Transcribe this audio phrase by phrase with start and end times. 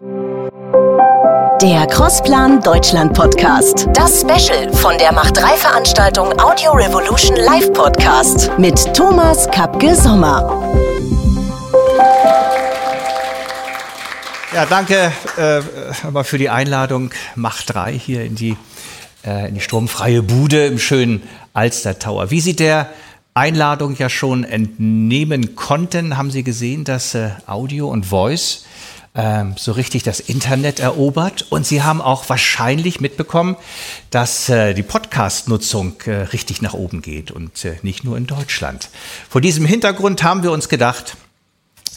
[0.00, 3.88] Der Crossplan Deutschland Podcast.
[3.94, 10.62] Das Special von der Macht 3 Veranstaltung Audio Revolution Live Podcast mit Thomas Kapke Sommer.
[14.54, 18.56] Ja, danke äh, für die Einladung Macht 3 hier in die,
[19.26, 22.30] äh, in die sturmfreie Bude im schönen Alster Tower.
[22.30, 22.88] Wie Sie der
[23.34, 28.64] Einladung ja schon entnehmen konnten, haben Sie gesehen, dass äh, Audio und Voice
[29.18, 31.44] ähm, so richtig das Internet erobert.
[31.50, 33.56] Und Sie haben auch wahrscheinlich mitbekommen,
[34.10, 38.88] dass äh, die Podcast-Nutzung äh, richtig nach oben geht und äh, nicht nur in Deutschland.
[39.28, 41.16] Vor diesem Hintergrund haben wir uns gedacht,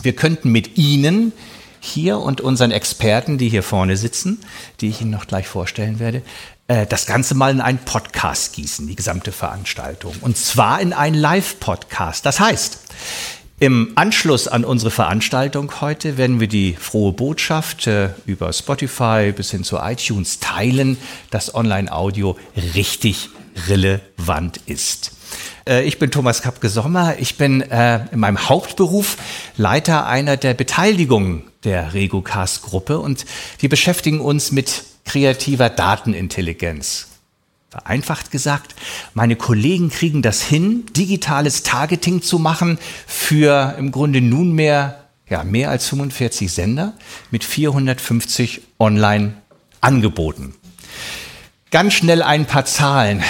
[0.02, 1.32] wir könnten mit Ihnen
[1.80, 4.40] hier und unseren Experten, die hier vorne sitzen,
[4.80, 6.24] die ich Ihnen noch gleich vorstellen werde,
[6.68, 10.16] äh, das Ganze mal in einen Podcast gießen, die gesamte Veranstaltung.
[10.22, 12.26] Und zwar in einen Live-Podcast.
[12.26, 12.80] Das heißt,
[13.62, 19.52] im Anschluss an unsere Veranstaltung heute werden wir die frohe Botschaft äh, über Spotify bis
[19.52, 20.98] hin zu iTunes teilen,
[21.30, 22.40] dass Online-Audio
[22.74, 23.30] richtig
[23.68, 25.12] relevant ist.
[25.68, 27.20] Äh, ich bin Thomas Kapke-Sommer.
[27.20, 29.18] Ich bin äh, in meinem Hauptberuf
[29.58, 33.26] Leiter einer der Beteiligungen der RegoCast-Gruppe und
[33.60, 37.11] wir beschäftigen uns mit kreativer Datenintelligenz.
[37.72, 38.76] Vereinfacht gesagt,
[39.14, 42.78] meine Kollegen kriegen das hin, digitales Targeting zu machen
[43.08, 46.92] für im Grunde nunmehr ja, mehr als 45 Sender
[47.30, 50.54] mit 450 Online-Angeboten.
[51.72, 53.24] Ganz schnell ein paar Zahlen.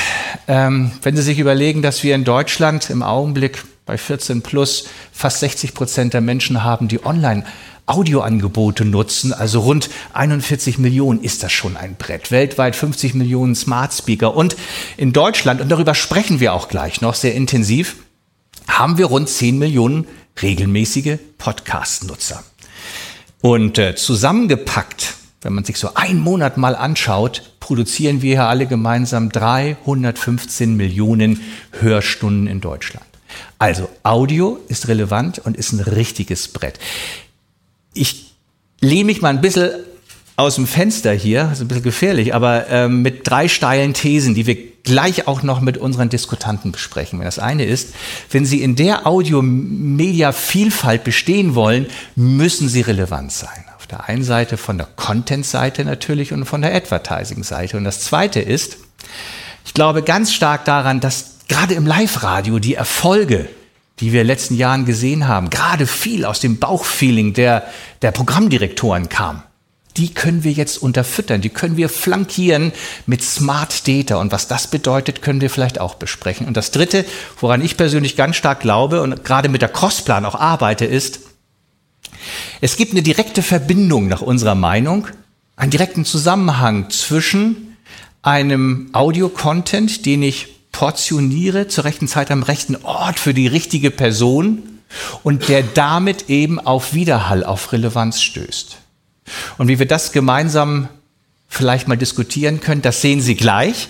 [0.47, 5.41] Ähm, wenn Sie sich überlegen, dass wir in Deutschland im Augenblick bei 14 plus fast
[5.41, 7.45] 60 Prozent der Menschen haben, die online
[7.91, 12.31] Audioangebote nutzen, also rund 41 Millionen ist das schon ein Brett.
[12.31, 14.35] Weltweit 50 Millionen Smart Speaker.
[14.35, 14.55] Und
[14.95, 17.97] in Deutschland, und darüber sprechen wir auch gleich noch sehr intensiv,
[18.67, 20.07] haben wir rund 10 Millionen
[20.41, 22.43] regelmäßige Podcast-Nutzer.
[23.41, 28.67] Und äh, zusammengepackt, wenn man sich so einen Monat mal anschaut, produzieren wir hier alle
[28.67, 31.41] gemeinsam 315 Millionen
[31.79, 33.05] Hörstunden in Deutschland.
[33.59, 36.79] Also Audio ist relevant und ist ein richtiges Brett.
[37.93, 38.33] Ich
[38.79, 39.71] lehne mich mal ein bisschen
[40.37, 44.47] aus dem Fenster hier, ist ein bisschen gefährlich, aber ähm, mit drei steilen Thesen, die
[44.47, 47.21] wir gleich auch noch mit unseren Diskutanten besprechen.
[47.21, 47.93] Das eine ist,
[48.31, 51.85] wenn Sie in der Audio-Media-Vielfalt bestehen wollen,
[52.15, 53.65] müssen Sie relevant sein.
[53.77, 57.77] Auf der einen Seite von der Content-Seite natürlich und von der Advertising-Seite.
[57.77, 58.77] Und das zweite ist,
[59.65, 63.47] ich glaube ganz stark daran, dass gerade im Live-Radio die Erfolge
[64.01, 67.63] die wir in den letzten Jahren gesehen haben, gerade viel aus dem Bauchfeeling der,
[68.01, 69.43] der Programmdirektoren kam,
[69.97, 72.71] die können wir jetzt unterfüttern, die können wir flankieren
[73.05, 74.15] mit Smart Data.
[74.15, 76.47] Und was das bedeutet, können wir vielleicht auch besprechen.
[76.47, 77.05] Und das Dritte,
[77.39, 81.19] woran ich persönlich ganz stark glaube und gerade mit der Crossplan auch arbeite, ist,
[82.61, 85.07] es gibt eine direkte Verbindung nach unserer Meinung,
[85.55, 87.77] einen direkten Zusammenhang zwischen
[88.21, 94.63] einem Audio-Content, den ich portioniere zur rechten Zeit am rechten Ort für die richtige Person
[95.21, 98.77] und der damit eben auf Widerhall, auf Relevanz stößt.
[99.59, 100.87] Und wie wir das gemeinsam
[101.47, 103.89] vielleicht mal diskutieren können, das sehen Sie gleich.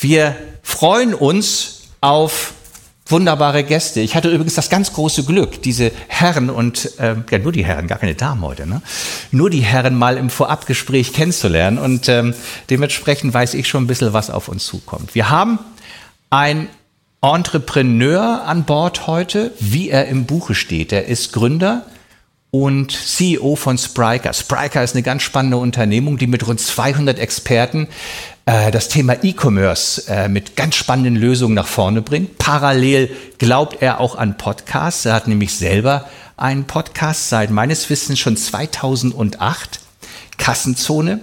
[0.00, 0.34] Wir
[0.64, 2.54] freuen uns auf
[3.06, 4.00] wunderbare Gäste.
[4.00, 7.86] Ich hatte übrigens das ganz große Glück, diese Herren und äh, ja nur die Herren,
[7.86, 8.82] gar keine Damen heute, ne?
[9.30, 12.34] Nur die Herren mal im Vorabgespräch kennenzulernen und ähm,
[12.70, 15.14] dementsprechend weiß ich schon ein bisschen, was auf uns zukommt.
[15.14, 15.60] Wir haben
[16.30, 16.68] ein
[17.22, 20.92] Entrepreneur an Bord heute, wie er im Buche steht.
[20.92, 21.86] Er ist Gründer
[22.50, 24.32] und CEO von Spriker.
[24.32, 27.88] Spriker ist eine ganz spannende Unternehmung, die mit rund 200 Experten
[28.46, 32.38] äh, das Thema E-Commerce äh, mit ganz spannenden Lösungen nach vorne bringt.
[32.38, 35.04] Parallel glaubt er auch an Podcasts.
[35.04, 39.80] Er hat nämlich selber einen Podcast seit meines Wissens schon 2008
[40.38, 41.20] Kassenzone.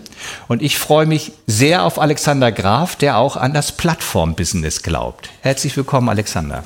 [0.48, 5.30] Und ich freue mich sehr auf Alexander Graf, der auch an das Plattform-Business glaubt.
[5.42, 6.64] Herzlich willkommen, Alexander.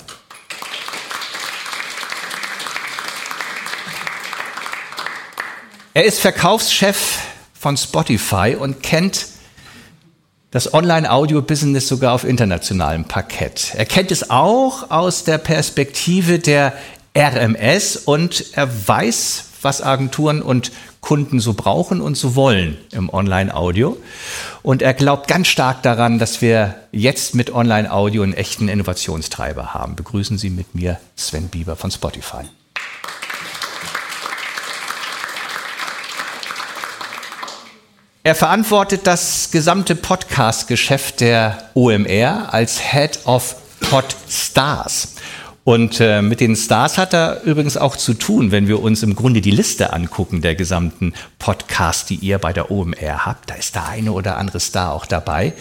[5.94, 7.20] Er ist Verkaufschef
[7.58, 9.28] von Spotify und kennt
[10.52, 13.74] das Online-Audio-Business sogar auf internationalem Parkett.
[13.76, 16.74] Er kennt es auch aus der Perspektive der
[17.18, 20.72] RMS und er weiß, was Agenturen und
[21.02, 23.98] Kunden so brauchen und so wollen im Online-Audio.
[24.64, 29.98] Und er glaubt ganz stark daran, dass wir jetzt mit Online-Audio einen echten Innovationstreiber haben.
[29.98, 32.46] Begrüßen Sie mit mir Sven Bieber von Spotify.
[38.24, 45.10] Er verantwortet das gesamte Podcast-Geschäft der OMR als Head of Podstars.
[45.66, 49.16] Und äh, mit den Stars hat er übrigens auch zu tun, wenn wir uns im
[49.16, 53.50] Grunde die Liste angucken der gesamten Podcasts, die ihr bei der OMR habt.
[53.50, 55.54] Da ist der eine oder andere Star auch dabei.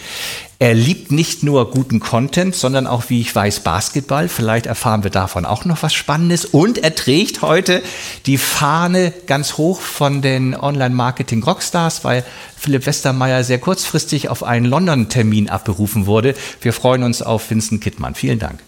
[0.59, 4.29] Er liebt nicht nur guten Content, sondern auch, wie ich weiß, Basketball.
[4.29, 6.45] Vielleicht erfahren wir davon auch noch was Spannendes.
[6.45, 7.81] Und er trägt heute
[8.27, 12.23] die Fahne ganz hoch von den Online-Marketing-Rockstars, weil
[12.55, 16.35] Philipp Westermeier sehr kurzfristig auf einen London-Termin abberufen wurde.
[16.61, 18.13] Wir freuen uns auf Vincent Kittmann.
[18.13, 18.59] Vielen Dank.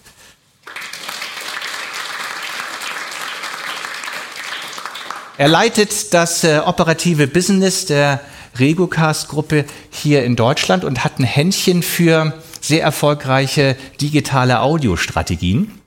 [5.39, 8.21] Er leitet das äh, operative Business der
[8.57, 15.79] Regocast-Gruppe hier in Deutschland und hat ein Händchen für sehr erfolgreiche digitale Audiostrategien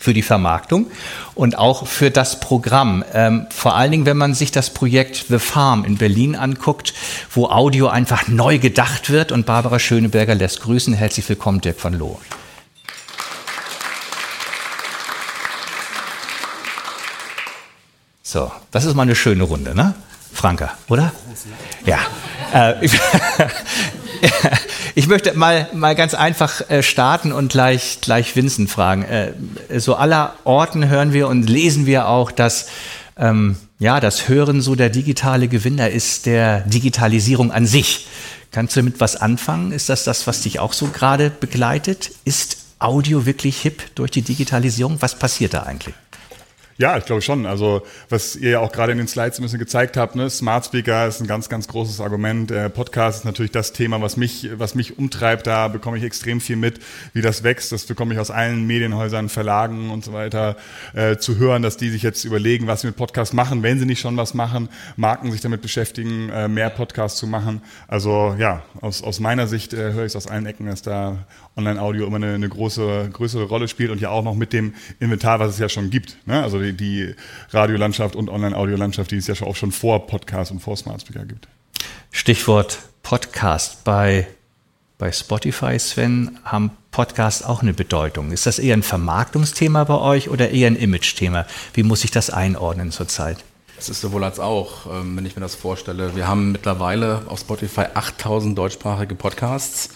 [0.00, 0.90] für die Vermarktung
[1.36, 3.04] und auch für das Programm.
[3.14, 6.92] Ähm, vor allen Dingen, wenn man sich das Projekt The Farm in Berlin anguckt,
[7.30, 9.30] wo Audio einfach neu gedacht wird.
[9.30, 10.92] Und Barbara Schöneberger lässt grüßen.
[10.92, 12.18] Herzlich willkommen, Dirk von Loh.
[18.32, 19.92] So, das ist mal eine schöne Runde, ne?
[20.32, 21.12] Franka, oder?
[21.84, 21.98] Ja.
[22.54, 22.88] Äh,
[24.94, 29.02] ich möchte mal, mal ganz einfach äh, starten und gleich, gleich Vincent fragen.
[29.02, 29.34] Äh,
[29.78, 32.68] so aller Orten hören wir und lesen wir auch, dass
[33.18, 38.06] ähm, ja, das Hören so der digitale Gewinner ist der Digitalisierung an sich.
[38.50, 39.72] Kannst du mit was anfangen?
[39.72, 42.12] Ist das das, was dich auch so gerade begleitet?
[42.24, 44.96] Ist Audio wirklich hip durch die Digitalisierung?
[45.00, 45.94] Was passiert da eigentlich?
[46.82, 47.46] Ja, ich glaube schon.
[47.46, 50.28] Also was ihr ja auch gerade in den Slides ein bisschen gezeigt habt, ne?
[50.28, 52.50] Smart Speaker ist ein ganz, ganz großes Argument.
[52.50, 55.46] Äh, Podcast ist natürlich das Thema, was mich, was mich umtreibt.
[55.46, 56.80] Da bekomme ich extrem viel mit,
[57.12, 57.70] wie das wächst.
[57.70, 60.56] Das bekomme ich aus allen Medienhäusern, Verlagen und so weiter
[60.92, 63.86] äh, zu hören, dass die sich jetzt überlegen, was sie mit Podcast machen, wenn sie
[63.86, 67.62] nicht schon was machen, Marken sich damit beschäftigen, äh, mehr Podcasts zu machen.
[67.86, 71.26] Also ja, aus, aus meiner Sicht äh, höre ich es aus allen Ecken, dass da
[71.56, 75.38] Online-Audio immer eine, eine große, größere Rolle spielt und ja auch noch mit dem Inventar,
[75.38, 76.16] was es ja schon gibt.
[76.26, 76.42] Ne?
[76.42, 77.14] Also die, die
[77.50, 81.48] Radiolandschaft und Online-Audiolandschaft, die es ja auch schon vor Podcast und vor Smart Speaker gibt.
[82.10, 83.84] Stichwort Podcast.
[83.84, 84.26] Bei,
[84.98, 88.32] bei Spotify, Sven, haben Podcasts auch eine Bedeutung.
[88.32, 91.46] Ist das eher ein Vermarktungsthema bei euch oder eher ein Image-Thema?
[91.74, 93.38] Wie muss ich das einordnen zurzeit?
[93.78, 96.14] Es ist sowohl als auch, ähm, wenn ich mir das vorstelle.
[96.14, 99.88] Wir haben mittlerweile auf Spotify 8000 deutschsprachige Podcasts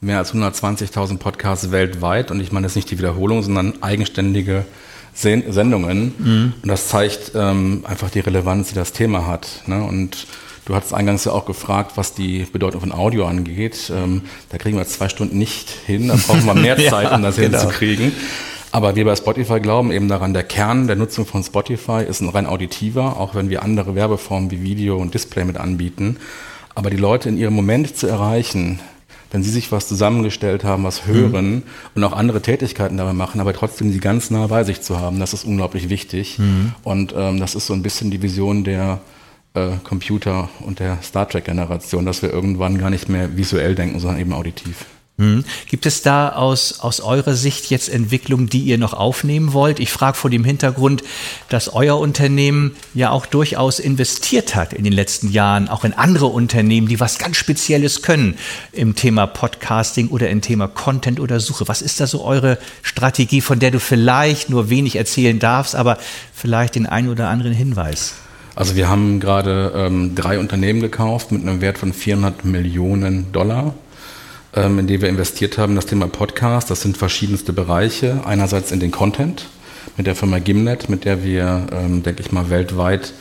[0.00, 4.64] mehr als 120.000 Podcasts weltweit und ich meine das ist nicht die Wiederholung, sondern eigenständige
[5.12, 6.14] Sendungen.
[6.18, 6.52] Mhm.
[6.62, 9.62] Und das zeigt ähm, einfach die Relevanz, die das Thema hat.
[9.66, 9.82] Ne?
[9.82, 10.26] Und
[10.64, 13.92] du hattest eingangs ja auch gefragt, was die Bedeutung von Audio angeht.
[13.94, 17.22] Ähm, da kriegen wir zwei Stunden nicht hin, da brauchen wir mehr Zeit, ja, um
[17.22, 17.58] das genau.
[17.58, 18.12] hinzukriegen.
[18.72, 22.28] Aber wir bei Spotify glauben eben daran, der Kern der Nutzung von Spotify ist ein
[22.28, 26.18] rein auditiver, auch wenn wir andere Werbeformen wie Video und Display mit anbieten.
[26.76, 28.78] Aber die Leute in ihrem Moment zu erreichen,
[29.30, 31.62] wenn sie sich was zusammengestellt haben, was hören mhm.
[31.94, 35.20] und auch andere Tätigkeiten dabei machen, aber trotzdem sie ganz nah bei sich zu haben,
[35.20, 36.38] das ist unglaublich wichtig.
[36.38, 36.72] Mhm.
[36.82, 39.00] Und ähm, das ist so ein bisschen die Vision der
[39.54, 44.20] äh, Computer und der Star Trek-Generation, dass wir irgendwann gar nicht mehr visuell denken, sondern
[44.20, 44.86] eben auditiv.
[45.20, 45.44] Hm.
[45.66, 49.78] Gibt es da aus, aus eurer Sicht jetzt Entwicklungen, die ihr noch aufnehmen wollt?
[49.78, 51.04] Ich frage vor dem Hintergrund,
[51.50, 56.24] dass euer Unternehmen ja auch durchaus investiert hat in den letzten Jahren, auch in andere
[56.24, 58.38] Unternehmen, die was ganz Spezielles können
[58.72, 61.68] im Thema Podcasting oder im Thema Content oder Suche.
[61.68, 65.98] Was ist da so eure Strategie, von der du vielleicht nur wenig erzählen darfst, aber
[66.32, 68.14] vielleicht den einen oder anderen Hinweis?
[68.54, 73.74] Also wir haben gerade ähm, drei Unternehmen gekauft mit einem Wert von 400 Millionen Dollar
[74.52, 76.70] in die wir investiert haben, das Thema Podcast.
[76.70, 78.22] Das sind verschiedenste Bereiche.
[78.24, 79.46] Einerseits in den Content
[79.96, 83.12] mit der Firma Gimnet, mit der wir, ähm, denke ich mal, weltweit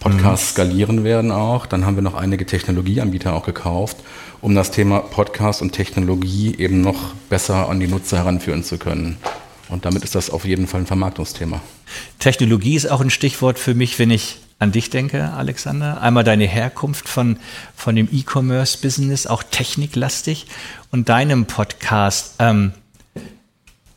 [0.00, 0.52] Podcasts mhm.
[0.52, 1.64] skalieren werden auch.
[1.64, 3.96] Dann haben wir noch einige Technologieanbieter auch gekauft,
[4.42, 9.16] um das Thema Podcast und Technologie eben noch besser an die Nutzer heranführen zu können.
[9.70, 11.62] Und damit ist das auf jeden Fall ein Vermarktungsthema.
[12.18, 16.00] Technologie ist auch ein Stichwort für mich, wenn ich an dich denke, Alexander.
[16.00, 17.38] Einmal deine Herkunft von,
[17.76, 20.46] von dem E-Commerce-Business, auch techniklastig
[20.90, 22.36] und deinem Podcast.
[22.38, 22.72] Ähm,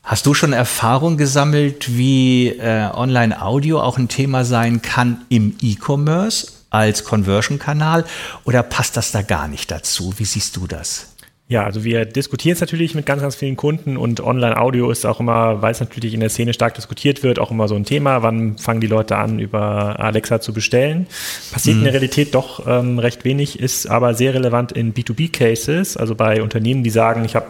[0.03, 6.51] hast du schon Erfahrung gesammelt, wie äh, Online-Audio auch ein Thema sein kann im E-Commerce
[6.69, 8.05] als Conversion-Kanal
[8.43, 10.13] oder passt das da gar nicht dazu?
[10.17, 11.16] Wie siehst du das?
[11.49, 15.21] Ja, also wir diskutieren es natürlich mit ganz, ganz vielen Kunden und Online-Audio ist auch
[15.21, 18.21] immer, weil es natürlich in der Szene stark diskutiert wird, auch immer so ein Thema.
[18.21, 21.07] Wann fangen die Leute an, über Alexa zu bestellen?
[21.53, 21.81] Passiert mhm.
[21.81, 26.41] in der Realität doch ähm, recht wenig, ist aber sehr relevant in B2B-Cases, also bei
[26.41, 27.47] Unternehmen, die sagen, ich habe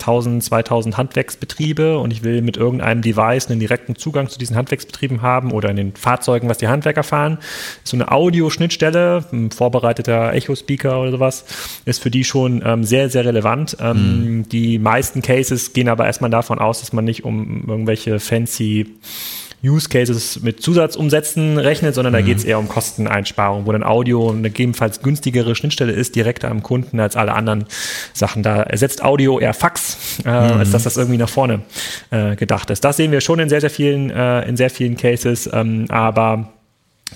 [0.00, 5.22] 1000, 2000 Handwerksbetriebe und ich will mit irgendeinem Device einen direkten Zugang zu diesen Handwerksbetrieben
[5.22, 7.38] haben oder in den Fahrzeugen, was die Handwerker fahren.
[7.84, 11.44] So eine Audioschnittstelle, ein vorbereiteter Echo-Speaker oder sowas,
[11.84, 13.76] ist für die schon ähm, sehr, sehr relevant.
[13.80, 14.48] Ähm, mhm.
[14.48, 18.86] Die meisten Cases gehen aber erstmal davon aus, dass man nicht um irgendwelche fancy
[19.64, 22.18] Use Cases mit Zusatzumsätzen rechnet, sondern mhm.
[22.18, 26.50] da geht es eher um Kosteneinsparung, wo dann Audio eine gegebenenfalls günstigere Schnittstelle ist, direkter
[26.50, 27.64] am Kunden als alle anderen
[28.12, 28.42] Sachen.
[28.42, 30.58] Da ersetzt Audio eher Fax, äh, mhm.
[30.58, 31.62] als dass das irgendwie nach vorne
[32.10, 32.84] äh, gedacht ist.
[32.84, 36.53] Das sehen wir schon in sehr, sehr vielen, äh, in sehr vielen Cases, ähm, aber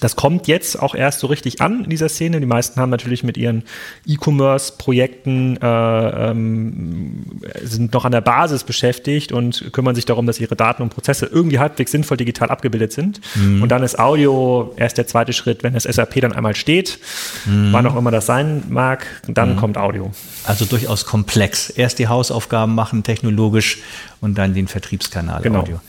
[0.01, 2.41] das kommt jetzt auch erst so richtig an in dieser Szene.
[2.41, 3.65] Die meisten haben natürlich mit ihren
[4.07, 10.57] E-Commerce-Projekten äh, ähm, sind noch an der Basis beschäftigt und kümmern sich darum, dass ihre
[10.57, 13.21] Daten und Prozesse irgendwie halbwegs sinnvoll digital abgebildet sind.
[13.35, 13.63] Mhm.
[13.63, 16.99] Und dann ist Audio erst der zweite Schritt, wenn das SAP dann einmal steht,
[17.47, 17.73] mhm.
[17.73, 19.57] wann auch immer das sein mag, dann mhm.
[19.57, 20.11] kommt Audio.
[20.45, 21.71] Also durchaus komplex.
[21.71, 23.79] Erst die Hausaufgaben machen technologisch
[24.21, 25.61] und dann den Vertriebskanal genau.
[25.61, 25.81] Audio.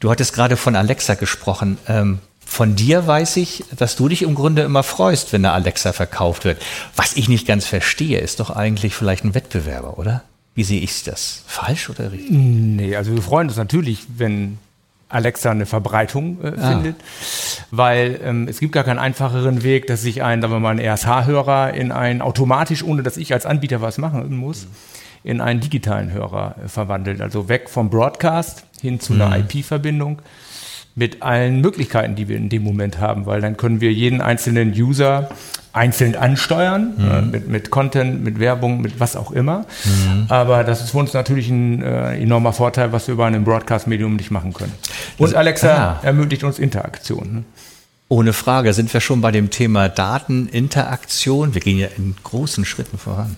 [0.00, 1.78] Du hattest gerade von Alexa gesprochen.
[1.86, 2.18] Ähm,
[2.50, 6.44] von dir weiß ich, dass du dich im Grunde immer freust, wenn eine Alexa verkauft
[6.44, 6.60] wird.
[6.96, 10.24] Was ich nicht ganz verstehe, ist doch eigentlich vielleicht ein Wettbewerber, oder?
[10.56, 11.44] Wie sehe ich das?
[11.46, 12.32] Falsch oder richtig?
[12.32, 14.58] Nee, also wir freuen uns natürlich, wenn
[15.08, 16.72] Alexa eine Verbreitung äh, ah.
[16.72, 16.96] findet,
[17.70, 20.84] weil ähm, es gibt gar keinen einfacheren Weg, dass sich ein, sagen wir mal, ein
[20.84, 24.66] RSH-Hörer in einen automatisch, ohne dass ich als Anbieter was machen muss,
[25.22, 27.20] in einen digitalen Hörer äh, verwandelt.
[27.20, 29.22] Also weg vom Broadcast hin zu mhm.
[29.22, 30.20] einer IP-Verbindung
[31.00, 34.72] mit allen Möglichkeiten, die wir in dem Moment haben, weil dann können wir jeden einzelnen
[34.72, 35.30] User
[35.72, 37.10] einzeln ansteuern, mhm.
[37.10, 39.64] äh, mit, mit Content, mit Werbung, mit was auch immer.
[39.84, 40.26] Mhm.
[40.28, 44.16] Aber das ist für uns natürlich ein äh, enormer Vorteil, was wir über einem Broadcast-Medium
[44.16, 44.74] nicht machen können.
[45.16, 46.04] Und Alexa ah.
[46.04, 47.32] ermöglicht uns Interaktion.
[47.32, 47.44] Ne?
[48.08, 51.54] Ohne Frage sind wir schon bei dem Thema Dateninteraktion.
[51.54, 53.36] Wir gehen ja in großen Schritten voran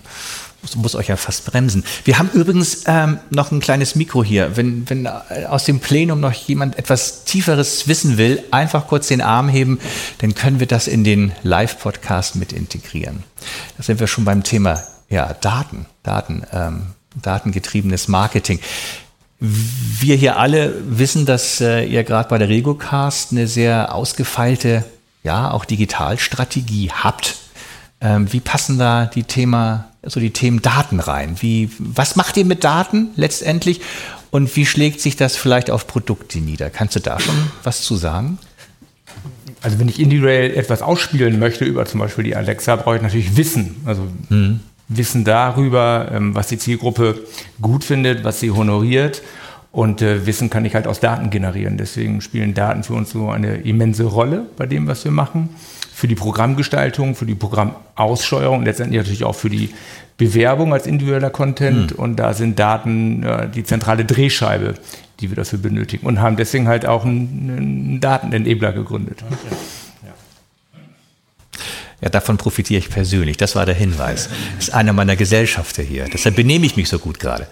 [0.75, 1.83] muss, euch ja fast bremsen.
[2.05, 4.55] Wir haben übrigens ähm, noch ein kleines Mikro hier.
[4.55, 9.21] Wenn, wenn äh, aus dem Plenum noch jemand etwas Tieferes wissen will, einfach kurz den
[9.21, 9.79] Arm heben,
[10.19, 13.23] dann können wir das in den Live-Podcast mit integrieren.
[13.77, 16.87] Da sind wir schon beim Thema ja, Daten, Daten, ähm,
[17.21, 18.59] datengetriebenes Marketing.
[19.39, 24.85] Wir hier alle wissen, dass äh, ihr gerade bei der RegoCast eine sehr ausgefeilte,
[25.23, 27.42] ja, auch Digitalstrategie habt.
[28.03, 31.37] Ähm, wie passen da die Thema so die Themen Daten rein.
[31.39, 33.81] Wie, was macht ihr mit Daten letztendlich
[34.31, 36.69] und wie schlägt sich das vielleicht auf Produkte nieder?
[36.69, 38.37] Kannst du da schon was zu sagen?
[39.61, 43.37] Also wenn ich individuell etwas ausspielen möchte über zum Beispiel die Alexa, brauche ich natürlich
[43.37, 43.77] Wissen.
[43.85, 44.59] Also mhm.
[44.89, 47.21] Wissen darüber, ähm, was die Zielgruppe
[47.61, 49.21] gut findet, was sie honoriert.
[49.71, 51.77] Und äh, Wissen kann ich halt aus Daten generieren.
[51.77, 55.49] Deswegen spielen Daten für uns so eine immense Rolle bei dem, was wir machen
[55.93, 59.69] für die Programmgestaltung, für die Programmaussteuerung und letztendlich natürlich auch für die
[60.17, 61.91] Bewerbung als individueller Content.
[61.91, 62.03] Mhm.
[62.03, 64.75] Und da sind Daten ja, die zentrale Drehscheibe,
[65.19, 66.05] die wir dafür benötigen.
[66.05, 69.23] Und haben deswegen halt auch einen, einen Datenenabler gegründet.
[69.29, 69.55] Okay.
[72.03, 73.37] Ja, davon profitiere ich persönlich.
[73.37, 74.27] Das war der Hinweis.
[74.57, 76.03] Das ist einer meiner Gesellschafter hier.
[76.11, 77.47] Deshalb benehme ich mich so gut gerade.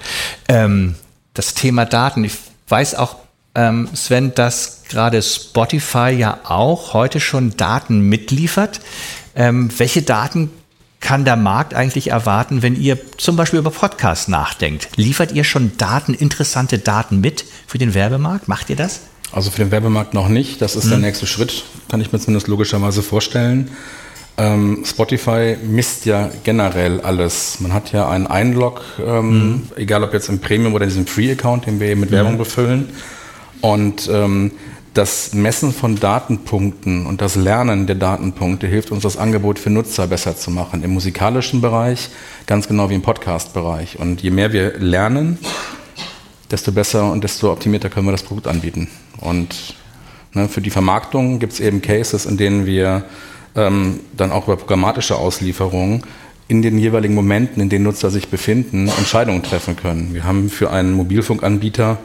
[0.50, 0.96] Ähm,
[1.34, 2.34] das Thema Daten, ich
[2.68, 3.16] weiß auch
[3.56, 8.80] ähm, Sven, dass gerade Spotify ja auch heute schon Daten mitliefert.
[9.36, 10.50] Ähm, welche Daten
[11.00, 14.90] kann der Markt eigentlich erwarten, wenn ihr zum Beispiel über Podcasts nachdenkt?
[14.96, 18.48] Liefert ihr schon Daten, interessante Daten mit für den Werbemarkt?
[18.48, 19.02] Macht ihr das?
[19.32, 20.62] Also für den Werbemarkt noch nicht.
[20.62, 20.90] Das ist hm.
[20.92, 23.72] der nächste Schritt, kann ich mir zumindest logischerweise vorstellen.
[24.38, 27.60] Ähm, Spotify misst ja generell alles.
[27.60, 29.62] Man hat ja einen Einlog, ähm, mhm.
[29.76, 32.90] egal ob jetzt im Premium oder in diesem Free-Account, den wir mit Werbung befüllen.
[33.62, 34.52] Und ähm,
[34.94, 40.08] das Messen von Datenpunkten und das Lernen der Datenpunkte hilft uns, das Angebot für Nutzer
[40.08, 40.84] besser zu machen.
[40.84, 42.10] Im musikalischen Bereich,
[42.46, 44.00] ganz genau wie im Podcast-Bereich.
[44.00, 45.38] Und je mehr wir lernen,
[46.50, 48.90] desto besser und desto optimierter können wir das Produkt anbieten.
[49.22, 49.76] Und
[50.34, 53.06] ne, für die Vermarktung gibt es eben Cases, in denen wir
[53.56, 56.04] ähm, dann auch über programmatische Auslieferungen
[56.50, 60.14] in den jeweiligen Momenten, in denen Nutzer sich befinden, Entscheidungen treffen können.
[60.14, 61.98] Wir haben für einen Mobilfunkanbieter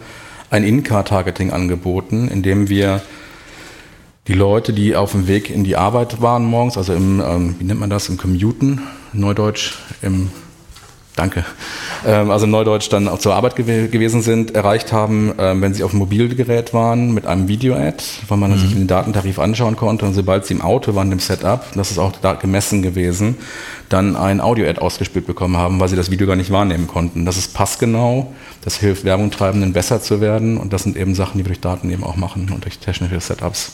[0.51, 3.03] ein In-Car-Targeting angeboten, in dem wir
[4.29, 7.65] die Leute, die auf dem Weg in die Arbeit waren morgens, also im, ähm, wie
[7.65, 10.31] nennt man das, im Commuten, Neudeutsch, im
[11.17, 11.47] Danke.
[12.07, 15.83] Ähm, also Neudeutsch dann auch zur Arbeit gew gewesen sind, erreicht haben, ähm, wenn sie
[15.83, 18.59] auf dem Mobilgerät waren mit einem Video-Ad, weil man mhm.
[18.59, 21.99] sich den Datentarif anschauen konnte und sobald sie im Auto waren, im Setup, das ist
[21.99, 23.37] auch da gemessen gewesen,
[23.89, 27.25] dann ein Audio-Ad ausgespielt bekommen haben, weil sie das Video gar nicht wahrnehmen konnten.
[27.25, 31.45] Das ist passgenau, das hilft Werbungtreibenden besser zu werden und das sind eben Sachen, die
[31.45, 33.73] wir durch Daten eben auch machen und durch technische Setups.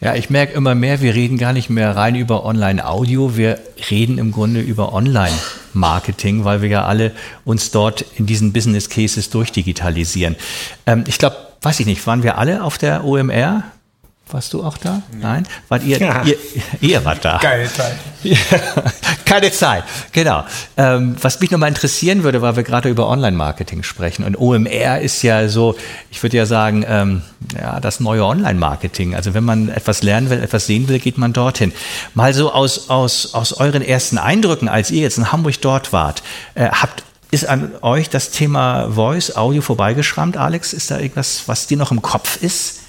[0.00, 3.58] Ja, ich merke immer mehr, wir reden gar nicht mehr rein über Online-Audio, wir
[3.90, 5.34] reden im Grunde über Online.
[5.74, 7.12] Marketing, weil wir ja alle
[7.44, 10.36] uns dort in diesen Business Cases durchdigitalisieren.
[10.86, 13.64] Ähm, ich glaube, weiß ich nicht, waren wir alle auf der OMR?
[14.32, 15.02] Warst du auch da?
[15.12, 15.46] Nein?
[15.68, 16.22] Wart ihr, Ja.
[16.24, 16.36] ihr,
[16.80, 17.38] ihr wart da.
[17.38, 17.96] Geile Zeit.
[19.24, 20.44] Keine Zeit, genau.
[20.76, 24.24] Ähm, was mich nochmal interessieren würde, weil wir gerade über Online-Marketing sprechen.
[24.24, 25.76] Und OMR ist ja so,
[26.10, 27.22] ich würde ja sagen, ähm,
[27.58, 29.14] ja, das neue Online-Marketing.
[29.14, 31.72] Also wenn man etwas lernen will, etwas sehen will, geht man dorthin.
[32.14, 36.22] Mal so aus, aus, aus euren ersten Eindrücken, als ihr jetzt in Hamburg dort wart,
[36.54, 40.72] äh, habt ist an euch das Thema Voice, Audio vorbeigeschrammt, Alex?
[40.72, 42.80] Ist da irgendwas, was dir noch im Kopf ist?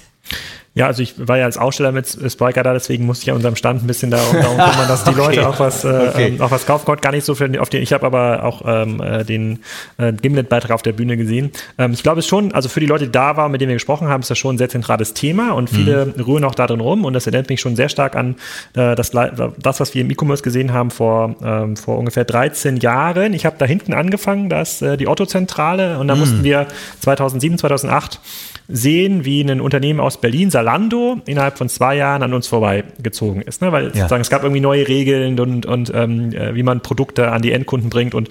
[0.74, 3.56] Ja, also ich war ja als Aussteller mit Spiker da, deswegen musste ich an unserem
[3.56, 5.18] Stand ein bisschen darum, darum kümmern, dass die Okay.
[5.18, 6.28] Leute auch was, äh, Okay.
[6.28, 7.02] ähm, auch was kaufen konnten.
[7.02, 7.82] Gar nicht so viel auf den.
[7.82, 9.58] Ich habe aber auch ähm, äh, den
[9.98, 11.50] äh, Gimlet-Beitrag auf der Bühne gesehen.
[11.76, 13.68] Ähm, ich glaube, es ist schon, also für die Leute, die da waren, mit denen
[13.68, 16.12] wir gesprochen haben, ist das schon ein sehr zentrales Thema und viele Mhm.
[16.22, 18.36] rühren auch da drin rum und das erinnert mich schon sehr stark an
[18.74, 23.34] äh, das, das, was wir im E-Commerce gesehen haben vor, ähm, vor ungefähr 13 Jahren.
[23.34, 26.20] Ich habe da hinten angefangen, da ist äh, die Otto-Zentrale und da Mhm.
[26.20, 26.66] mussten wir
[27.00, 28.20] 2007, 2008
[28.68, 33.62] sehen, wie ein Unternehmen aus Berlin, Salando, innerhalb von zwei Jahren an uns vorbeigezogen ist.
[33.62, 33.72] Ne?
[33.72, 37.42] Weil sozusagen, es gab irgendwie neue Regeln und, und ähm, äh, wie man Produkte an
[37.42, 38.28] die Endkunden bringt und,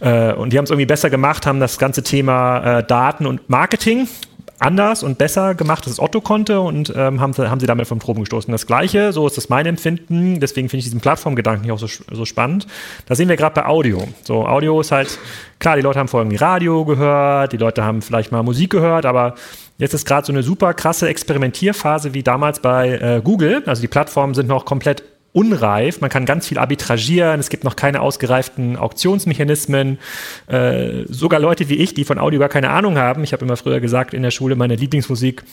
[0.00, 3.48] äh, und die haben es irgendwie besser gemacht, haben das ganze Thema äh, Daten und
[3.50, 4.08] Marketing
[4.58, 7.86] anders und besser gemacht, als es Otto konnte und ähm, haben, sie- haben sie damit
[7.86, 8.50] vom Proben gestoßen.
[8.52, 11.86] Das Gleiche, so ist das mein Empfinden, deswegen finde ich diesen Plattformgedanken hier auch so,
[11.86, 12.66] so spannend.
[13.06, 14.06] Da sehen wir gerade bei Audio.
[14.22, 15.18] So, Audio ist halt,
[15.58, 19.34] klar, die Leute haben vorher Radio gehört, die Leute haben vielleicht mal Musik gehört, aber
[19.78, 23.62] jetzt ist gerade so eine super krasse Experimentierphase wie damals bei äh, Google.
[23.66, 25.02] Also die Plattformen sind noch komplett
[25.36, 26.00] unreif.
[26.00, 27.38] Man kann ganz viel arbitragieren.
[27.38, 29.98] Es gibt noch keine ausgereiften Auktionsmechanismen.
[30.46, 33.22] Äh, sogar Leute wie ich, die von Audio gar keine Ahnung haben.
[33.22, 35.44] Ich habe immer früher gesagt in der Schule, meine Lieblingsmusik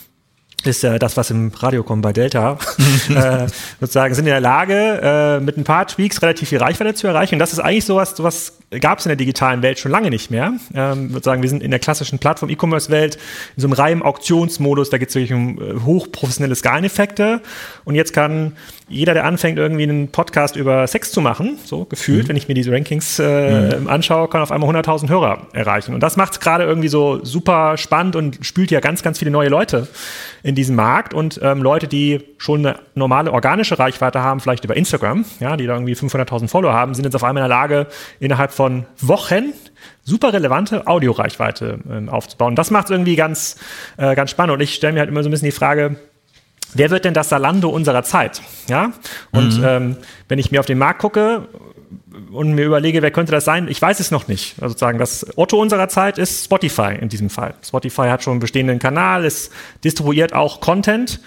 [0.64, 2.58] ist äh, das, was im Radio kommt bei Delta,
[3.10, 3.48] äh,
[3.82, 7.36] sozusagen sind in der Lage, äh, mit ein paar Tweaks relativ viel Reichweite zu erreichen.
[7.36, 10.32] Und das ist eigentlich sowas, sowas gab es in der digitalen Welt schon lange nicht
[10.32, 10.54] mehr.
[10.74, 13.18] Ähm, sozusagen, wir sind in der klassischen Plattform-E-Commerce-Welt
[13.56, 17.42] in so einem reinen Auktionsmodus, da geht es wirklich um äh, hochprofessionelle Skaleneffekte.
[17.86, 18.54] Und jetzt kann
[18.88, 22.54] jeder, der anfängt, irgendwie einen Podcast über Sex zu machen, so gefühlt, wenn ich mir
[22.54, 25.94] diese Rankings äh, anschaue, kann auf einmal 100.000 Hörer erreichen.
[25.94, 29.32] Und das macht es gerade irgendwie so super spannend und spült ja ganz, ganz viele
[29.32, 29.88] neue Leute
[30.44, 34.76] in diesen Markt und ähm, Leute, die schon eine normale organische Reichweite haben, vielleicht über
[34.76, 37.88] Instagram, ja, die da irgendwie 500.000 Follower haben, sind jetzt auf einmal in der Lage,
[38.20, 38.63] innerhalb von
[39.00, 39.54] Wochen
[40.04, 42.56] super relevante Audioreichweite ähm, aufzubauen.
[42.56, 43.58] Das macht es irgendwie ganz,
[43.98, 44.54] äh, ganz spannend.
[44.56, 45.96] Und ich stelle mir halt immer so ein bisschen die Frage,
[46.74, 48.42] wer wird denn das Salando unserer Zeit?
[48.68, 48.92] Ja?
[49.32, 51.48] Und ähm, wenn ich mir auf den Markt gucke
[52.32, 54.56] und mir überlege, wer könnte das sein, ich weiß es noch nicht.
[54.58, 57.56] Also sozusagen, das Otto unserer Zeit ist Spotify in diesem Fall.
[57.66, 59.52] Spotify hat schon einen bestehenden Kanal, es
[59.84, 61.20] distribuiert auch Content.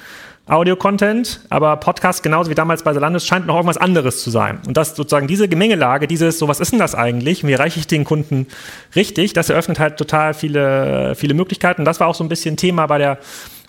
[0.49, 4.61] Audio-Content, aber Podcast genauso wie damals bei Zalando es scheint noch irgendwas anderes zu sein.
[4.67, 7.45] Und das sozusagen diese Gemengelage, dieses, so was ist denn das eigentlich?
[7.45, 8.47] Wie erreiche ich den Kunden
[8.95, 9.33] richtig?
[9.33, 11.85] Das eröffnet halt total viele, viele Möglichkeiten.
[11.85, 13.19] Das war auch so ein bisschen Thema bei der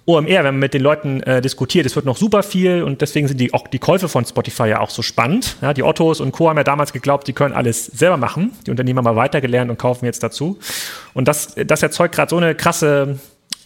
[0.06, 1.86] OMR, wenn man mit den Leuten äh, diskutiert.
[1.86, 4.80] Es wird noch super viel und deswegen sind die, auch die Käufe von Spotify ja
[4.80, 5.58] auch so spannend.
[5.62, 6.48] Ja, die Ottos und Co.
[6.48, 8.54] haben ja damals geglaubt, die können alles selber machen.
[8.66, 10.60] Die Unternehmen haben aber weitergelernt und kaufen jetzt dazu.
[11.14, 13.18] Und das, das erzeugt gerade so eine krasse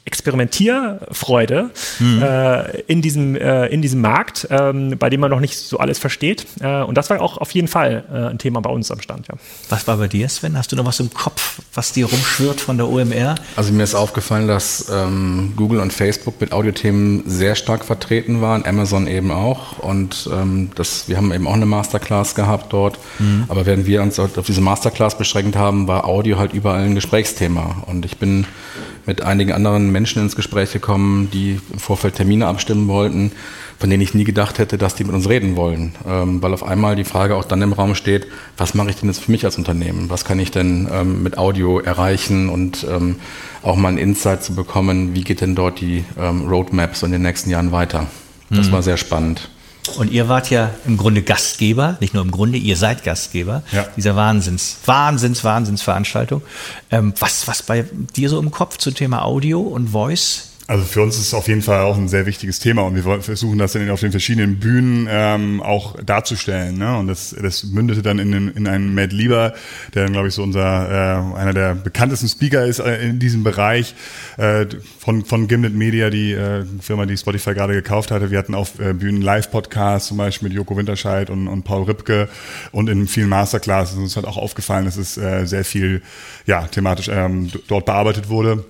[0.03, 1.69] Experimentierfreude
[2.01, 5.99] äh, in, diesem, äh, in diesem Markt, ähm, bei dem man noch nicht so alles
[5.99, 6.47] versteht.
[6.59, 9.27] Äh, und das war auch auf jeden Fall äh, ein Thema bei uns am Stand.
[9.27, 9.35] Ja.
[9.69, 10.57] Was war bei dir, Sven?
[10.57, 13.35] Hast du noch was im Kopf, was dir rumschwirrt von der OMR?
[13.55, 18.65] Also mir ist aufgefallen, dass ähm, Google und Facebook mit Audiothemen sehr stark vertreten waren,
[18.65, 19.77] Amazon eben auch.
[19.79, 22.97] Und ähm, das, wir haben eben auch eine Masterclass gehabt dort.
[23.49, 27.83] Aber während wir uns auf diese Masterclass beschränkt haben, war Audio halt überall ein Gesprächsthema.
[27.85, 28.47] Und ich bin
[29.05, 33.31] mit einigen anderen Menschen ins Gespräch gekommen, die im Vorfeld Termine abstimmen wollten,
[33.79, 35.95] von denen ich nie gedacht hätte, dass die mit uns reden wollen.
[36.07, 39.09] Ähm, weil auf einmal die Frage auch dann im Raum steht, was mache ich denn
[39.09, 40.09] jetzt für mich als Unternehmen?
[40.09, 43.15] Was kann ich denn ähm, mit Audio erreichen und ähm,
[43.63, 47.11] auch mal einen Insight zu bekommen, wie geht denn dort die ähm, Roadmap so in
[47.11, 48.07] den nächsten Jahren weiter?
[48.53, 49.49] Das war sehr spannend.
[49.97, 53.85] Und ihr wart ja im Grunde Gastgeber, nicht nur im Grunde, ihr seid Gastgeber Ja.
[53.97, 56.43] dieser Wahnsinns, Wahnsinns, Wahnsinnsveranstaltung.
[56.91, 60.50] Ähm, was, was bei dir so im Kopf zum Thema Audio und Voice?
[60.67, 63.21] Also für uns ist es auf jeden Fall auch ein sehr wichtiges Thema und wir
[63.21, 66.77] versuchen das dann auf den verschiedenen Bühnen ähm, auch darzustellen.
[66.77, 66.97] Ne?
[66.97, 69.53] Und das, das mündete dann in, in einen Matt Lieber,
[69.93, 73.43] der dann glaube ich so unser äh, einer der bekanntesten Speaker ist äh, in diesem
[73.43, 73.95] Bereich
[74.37, 74.65] äh,
[74.99, 78.31] von von Gimlet Media, die äh, Firma, die Spotify gerade gekauft hatte.
[78.31, 82.29] Wir hatten auf äh, Bühnen Live-Podcasts zum Beispiel mit Joko Winterscheid und, und Paul Ripke
[82.71, 83.97] und in vielen Masterclasses.
[83.97, 86.01] Und uns hat auch aufgefallen, dass es äh, sehr viel
[86.45, 88.63] ja thematisch ähm, dort bearbeitet wurde.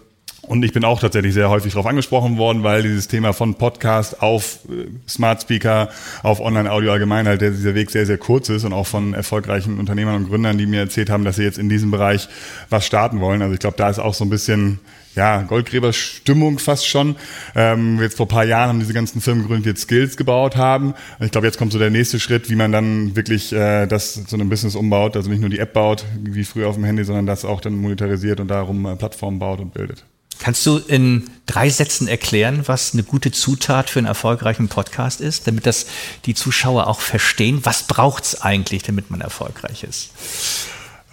[0.47, 4.21] Und ich bin auch tatsächlich sehr häufig darauf angesprochen worden, weil dieses Thema von Podcast
[4.23, 5.89] auf äh, Smart Speaker,
[6.23, 10.15] auf Online-Audio allgemein halt dieser Weg sehr, sehr kurz ist und auch von erfolgreichen Unternehmern
[10.15, 12.27] und Gründern, die mir erzählt haben, dass sie jetzt in diesem Bereich
[12.69, 13.41] was starten wollen.
[13.41, 14.80] Also ich glaube, da ist auch so ein bisschen
[15.15, 17.17] ja, Goldgräberstimmung fast schon.
[17.56, 20.93] Ähm, jetzt vor paar Jahren haben diese ganzen Firmen gegründet, die jetzt Skills gebaut haben.
[21.19, 24.36] Ich glaube, jetzt kommt so der nächste Schritt, wie man dann wirklich äh, das zu
[24.36, 25.15] einem Business umbaut.
[25.15, 27.75] Also nicht nur die App baut, wie früher auf dem Handy, sondern das auch dann
[27.75, 30.06] monetarisiert und darum äh, Plattformen baut und bildet.
[30.41, 35.45] Kannst du in drei Sätzen erklären, was eine gute Zutat für einen erfolgreichen Podcast ist,
[35.45, 35.86] damit das
[36.25, 37.60] die Zuschauer auch verstehen?
[37.63, 40.10] Was braucht es eigentlich, damit man erfolgreich ist?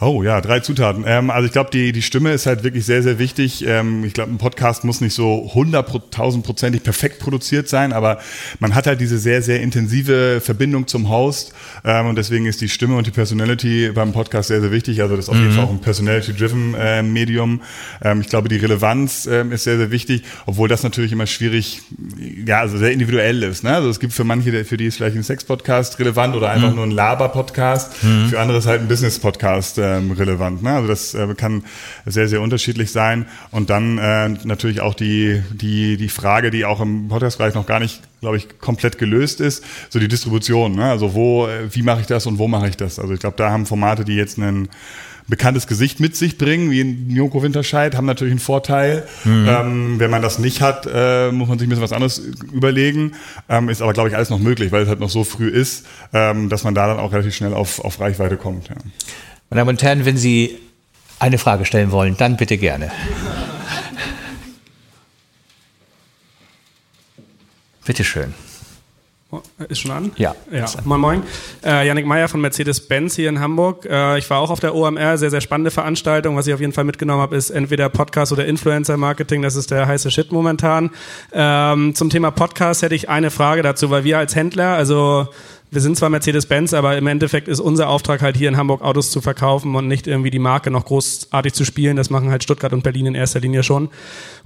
[0.01, 1.03] Oh ja, drei Zutaten.
[1.05, 3.67] Ähm, also ich glaube, die, die Stimme ist halt wirklich sehr, sehr wichtig.
[3.67, 8.21] Ähm, ich glaube, ein Podcast muss nicht so hunderttausendprozentig perfekt produziert sein, aber
[8.61, 11.53] man hat halt diese sehr, sehr intensive Verbindung zum Host
[11.85, 15.03] ähm, und deswegen ist die Stimme und die Personality beim Podcast sehr, sehr wichtig.
[15.03, 15.55] Also das ist auf jeden mhm.
[15.57, 17.63] Fall auch ein Personality-driven äh, Medium.
[18.01, 21.83] Ähm, ich glaube, die Relevanz ähm, ist sehr, sehr wichtig, obwohl das natürlich immer schwierig,
[22.47, 23.65] ja, also sehr individuell ist.
[23.65, 23.75] Ne?
[23.75, 26.77] Also es gibt für manche, für die ist vielleicht ein Sex-Podcast relevant oder einfach mhm.
[26.77, 28.01] nur ein Laber-Podcast.
[28.05, 28.29] Mhm.
[28.29, 30.63] Für andere ist halt ein Business-Podcast ähm, relevant.
[30.63, 30.71] Ne?
[30.71, 31.65] Also das äh, kann
[32.07, 33.27] sehr, sehr unterschiedlich sein.
[33.51, 37.81] Und dann äh, natürlich auch die, die, die Frage, die auch im Podcast-Bereich noch gar
[37.81, 40.77] nicht, glaube ich, komplett gelöst ist, so die Distribution.
[40.77, 40.85] Ne?
[40.85, 42.99] Also wo, äh, wie mache ich das und wo mache ich das?
[42.99, 44.69] Also ich glaube, da haben Formate, die jetzt einen
[45.29, 49.07] bekanntes Gesicht mit sich bringen, wie in Joko Winterscheid, haben natürlich einen Vorteil.
[49.25, 49.47] Mhm.
[49.47, 52.19] Ähm, wenn man das nicht hat, äh, muss man sich ein bisschen was anderes
[52.53, 53.13] überlegen.
[53.49, 55.87] Ähm, ist aber, glaube ich, alles noch möglich, weil es halt noch so früh ist,
[56.13, 58.69] ähm, dass man da dann auch relativ schnell auf, auf Reichweite kommt.
[58.69, 58.77] Ja.
[59.51, 60.59] Meine Damen und Herren, wenn Sie
[61.19, 62.91] eine Frage stellen wollen, dann bitte gerne.
[67.87, 68.35] Bitte schön.
[69.69, 70.13] Ist schon an?
[70.17, 70.35] Ja.
[70.51, 70.65] ja.
[70.85, 71.23] Moin Moin.
[71.63, 73.85] Äh, Janik Meyer von Mercedes-Benz hier in Hamburg.
[73.85, 76.37] Äh, ich war auch auf der OMR, sehr, sehr spannende Veranstaltung.
[76.37, 79.43] Was ich auf jeden Fall mitgenommen habe, ist entweder Podcast oder Influencer-Marketing.
[79.43, 80.91] Das ist der heiße Shit momentan.
[81.33, 85.29] Ähm, zum Thema Podcast hätte ich eine Frage dazu, weil wir als Händler, also
[85.71, 89.11] wir sind zwar Mercedes-Benz, aber im Endeffekt ist unser Auftrag halt hier in Hamburg Autos
[89.11, 91.97] zu verkaufen und nicht irgendwie die Marke noch großartig zu spielen.
[91.97, 93.91] Das machen halt Stuttgart und Berlin in erster Linie schon.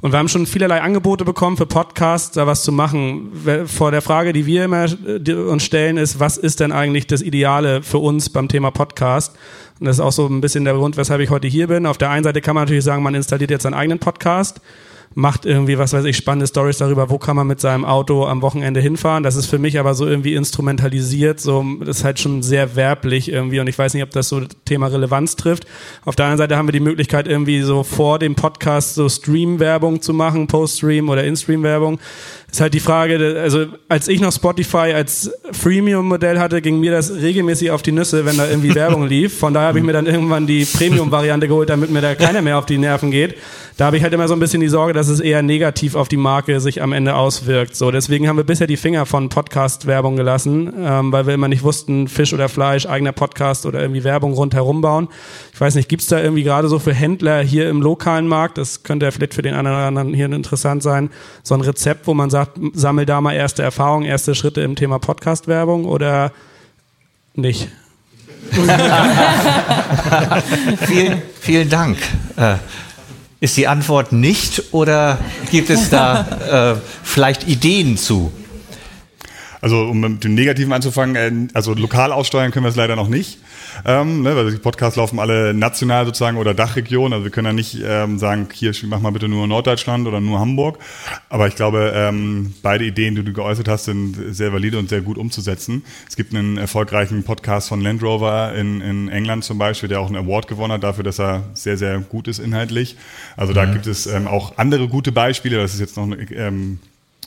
[0.00, 3.30] Und wir haben schon vielerlei Angebote bekommen für Podcasts, da was zu machen.
[3.66, 7.22] Vor der Frage, die wir immer äh, uns stellen, ist, was ist denn eigentlich das
[7.22, 9.36] Ideale für uns beim Thema Podcast?
[9.78, 11.86] Und das ist auch so ein bisschen der Grund, weshalb ich heute hier bin.
[11.86, 14.60] Auf der einen Seite kann man natürlich sagen, man installiert jetzt seinen eigenen Podcast
[15.14, 18.42] macht irgendwie, was weiß ich, spannende Stories darüber, wo kann man mit seinem Auto am
[18.42, 19.22] Wochenende hinfahren.
[19.22, 23.30] Das ist für mich aber so irgendwie instrumentalisiert, so, das ist halt schon sehr werblich
[23.30, 25.66] irgendwie und ich weiß nicht, ob das so Thema Relevanz trifft.
[26.04, 30.02] Auf der anderen Seite haben wir die Möglichkeit irgendwie so vor dem Podcast so Stream-Werbung
[30.02, 31.98] zu machen, Post-Stream oder In-Stream-Werbung.
[32.50, 37.10] Ist halt die Frage, also als ich noch Spotify als Freemium-Modell hatte, ging mir das
[37.14, 39.38] regelmäßig auf die Nüsse, wenn da irgendwie Werbung lief.
[39.38, 42.58] Von daher habe ich mir dann irgendwann die Premium-Variante geholt, damit mir da keiner mehr
[42.58, 43.36] auf die Nerven geht.
[43.76, 46.08] Da habe ich halt immer so ein bisschen die Sorge, dass es eher negativ auf
[46.08, 47.74] die Marke sich am Ende auswirkt.
[47.74, 51.62] So, deswegen haben wir bisher die Finger von Podcast-Werbung gelassen, ähm, weil wir immer nicht
[51.62, 55.08] wussten, Fisch oder Fleisch, eigener Podcast oder irgendwie Werbung rundherum bauen.
[55.54, 58.82] Ich weiß nicht, gibt's da irgendwie gerade so für Händler hier im lokalen Markt, das
[58.82, 61.10] könnte ja vielleicht für den einen oder anderen hier interessant sein,
[61.42, 64.98] so ein Rezept, wo man sagt, sammel da mal erste Erfahrungen, erste Schritte im Thema
[64.98, 66.32] Podcast-Werbung oder
[67.34, 67.68] nicht?
[70.86, 71.96] vielen, vielen Dank.
[73.42, 75.18] Ist die Antwort nicht oder
[75.50, 78.30] gibt es da äh, vielleicht Ideen zu?
[79.62, 83.08] Also um mit dem Negativen anzufangen, äh, also lokal aussteuern können wir es leider noch
[83.08, 83.38] nicht
[83.84, 87.12] ähm, ne, weil die Podcasts laufen alle national sozusagen oder Dachregion.
[87.12, 90.40] Also wir können ja nicht ähm, sagen, hier mach mal bitte nur Norddeutschland oder nur
[90.40, 90.78] Hamburg.
[91.28, 95.00] Aber ich glaube, ähm, beide Ideen, die du geäußert hast, sind sehr valide und sehr
[95.00, 95.84] gut umzusetzen.
[96.08, 100.06] Es gibt einen erfolgreichen Podcast von Land Rover in, in England zum Beispiel, der auch
[100.08, 102.96] einen Award gewonnen hat dafür, dass er sehr, sehr gut ist inhaltlich.
[103.36, 103.72] Also da mhm.
[103.72, 105.56] gibt es ähm, auch andere gute Beispiele.
[105.56, 106.78] Das ist jetzt noch eine, ähm,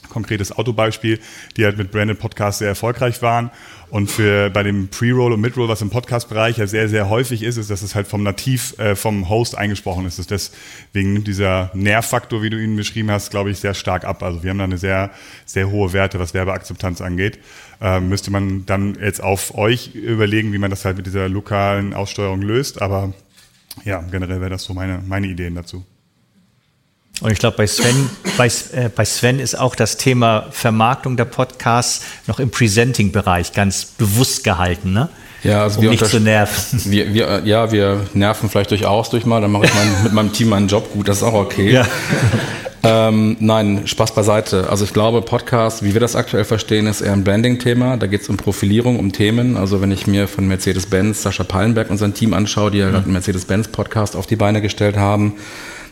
[0.10, 1.20] konkretes Autobeispiel,
[1.58, 3.52] die halt mit Branded Podcasts sehr erfolgreich waren.
[3.90, 7.58] Und für bei dem Pre-Roll und Mid-Roll, was im Podcast-Bereich ja sehr, sehr häufig ist,
[7.58, 10.30] ist, dass es halt vom Nativ, äh, vom Host eingesprochen ist.
[10.30, 14.24] Deswegen nimmt dieser Nährfaktor, wie du ihn beschrieben hast, glaube ich, sehr stark ab.
[14.24, 15.12] Also wir haben da eine sehr,
[15.46, 17.40] sehr hohe Werte, was Werbeakzeptanz angeht.
[17.80, 21.94] Ähm, müsste man dann jetzt auf euch überlegen, wie man das halt mit dieser lokalen
[21.94, 22.82] Aussteuerung löst.
[22.82, 23.14] Aber
[23.84, 25.86] ja, generell wäre das so meine, meine Ideen dazu.
[27.22, 31.26] Und ich glaube, bei Sven, bei, äh, bei Sven ist auch das Thema Vermarktung der
[31.26, 35.10] Podcasts noch im Presenting-Bereich ganz bewusst gehalten, ne?
[35.44, 36.82] Ja, also um wir nicht zu nerven.
[36.86, 40.34] Wir, wir, ja, wir nerven vielleicht durchaus durch mal, dann mache ich mein, mit meinem
[40.34, 41.72] Team meinen Job gut, das ist auch okay.
[41.72, 41.88] Ja.
[42.88, 44.70] Ähm, nein, Spaß beiseite.
[44.70, 47.98] Also ich glaube, Podcast, wie wir das aktuell verstehen, ist eher ein Branding-Thema.
[47.98, 49.58] Da geht es um Profilierung, um Themen.
[49.58, 52.92] Also wenn ich mir von Mercedes-Benz Sascha Pallenberg und sein Team anschaue, die ja mhm.
[52.92, 55.34] gerade einen Mercedes-Benz-Podcast auf die Beine gestellt haben,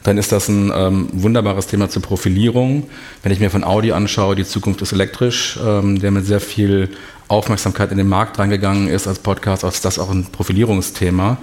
[0.04, 2.84] dann ist das ein ähm, wunderbares Thema zur Profilierung.
[3.24, 6.90] Wenn ich mir von Audi anschaue, die Zukunft ist elektrisch, ähm, der mit sehr viel
[7.30, 11.38] Aufmerksamkeit in den Markt reingegangen ist als Podcast, ist das auch ein Profilierungsthema.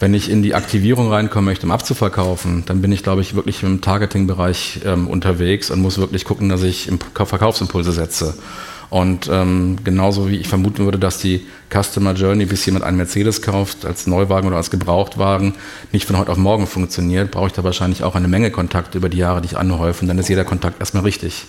[0.00, 3.62] Wenn ich in die Aktivierung reinkommen möchte, um abzuverkaufen, dann bin ich, glaube ich, wirklich
[3.62, 8.34] im Targeting-Bereich ähm, unterwegs und muss wirklich gucken, dass ich Verkaufsimpulse setze.
[8.90, 13.42] Und ähm, genauso wie ich vermuten würde, dass die Customer Journey, bis jemand einen Mercedes
[13.42, 15.54] kauft, als Neuwagen oder als Gebrauchtwagen,
[15.92, 19.10] nicht von heute auf morgen funktioniert, brauche ich da wahrscheinlich auch eine Menge Kontakte über
[19.10, 20.02] die Jahre, die ich anhäufe.
[20.02, 21.46] Und dann ist jeder Kontakt erstmal richtig.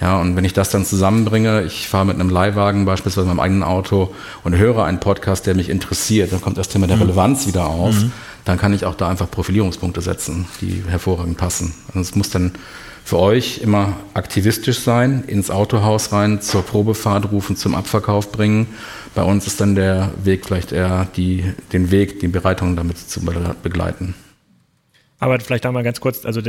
[0.00, 3.44] Ja, und wenn ich das dann zusammenbringe, ich fahre mit einem Leihwagen beispielsweise mit meinem
[3.44, 4.14] eigenen Auto
[4.44, 7.02] und höre einen Podcast, der mich interessiert, dann kommt das Thema der mhm.
[7.02, 8.12] Relevanz wieder auf, mhm.
[8.44, 11.74] dann kann ich auch da einfach Profilierungspunkte setzen, die hervorragend passen.
[11.88, 12.52] Also es muss dann
[13.08, 18.66] für euch immer aktivistisch sein, ins Autohaus rein, zur Probefahrt rufen, zum Abverkauf bringen.
[19.14, 21.42] Bei uns ist dann der Weg vielleicht eher die,
[21.72, 23.22] den Weg, die Bereitung damit zu
[23.62, 24.14] begleiten.
[25.20, 26.40] Aber vielleicht da mal ganz kurz, also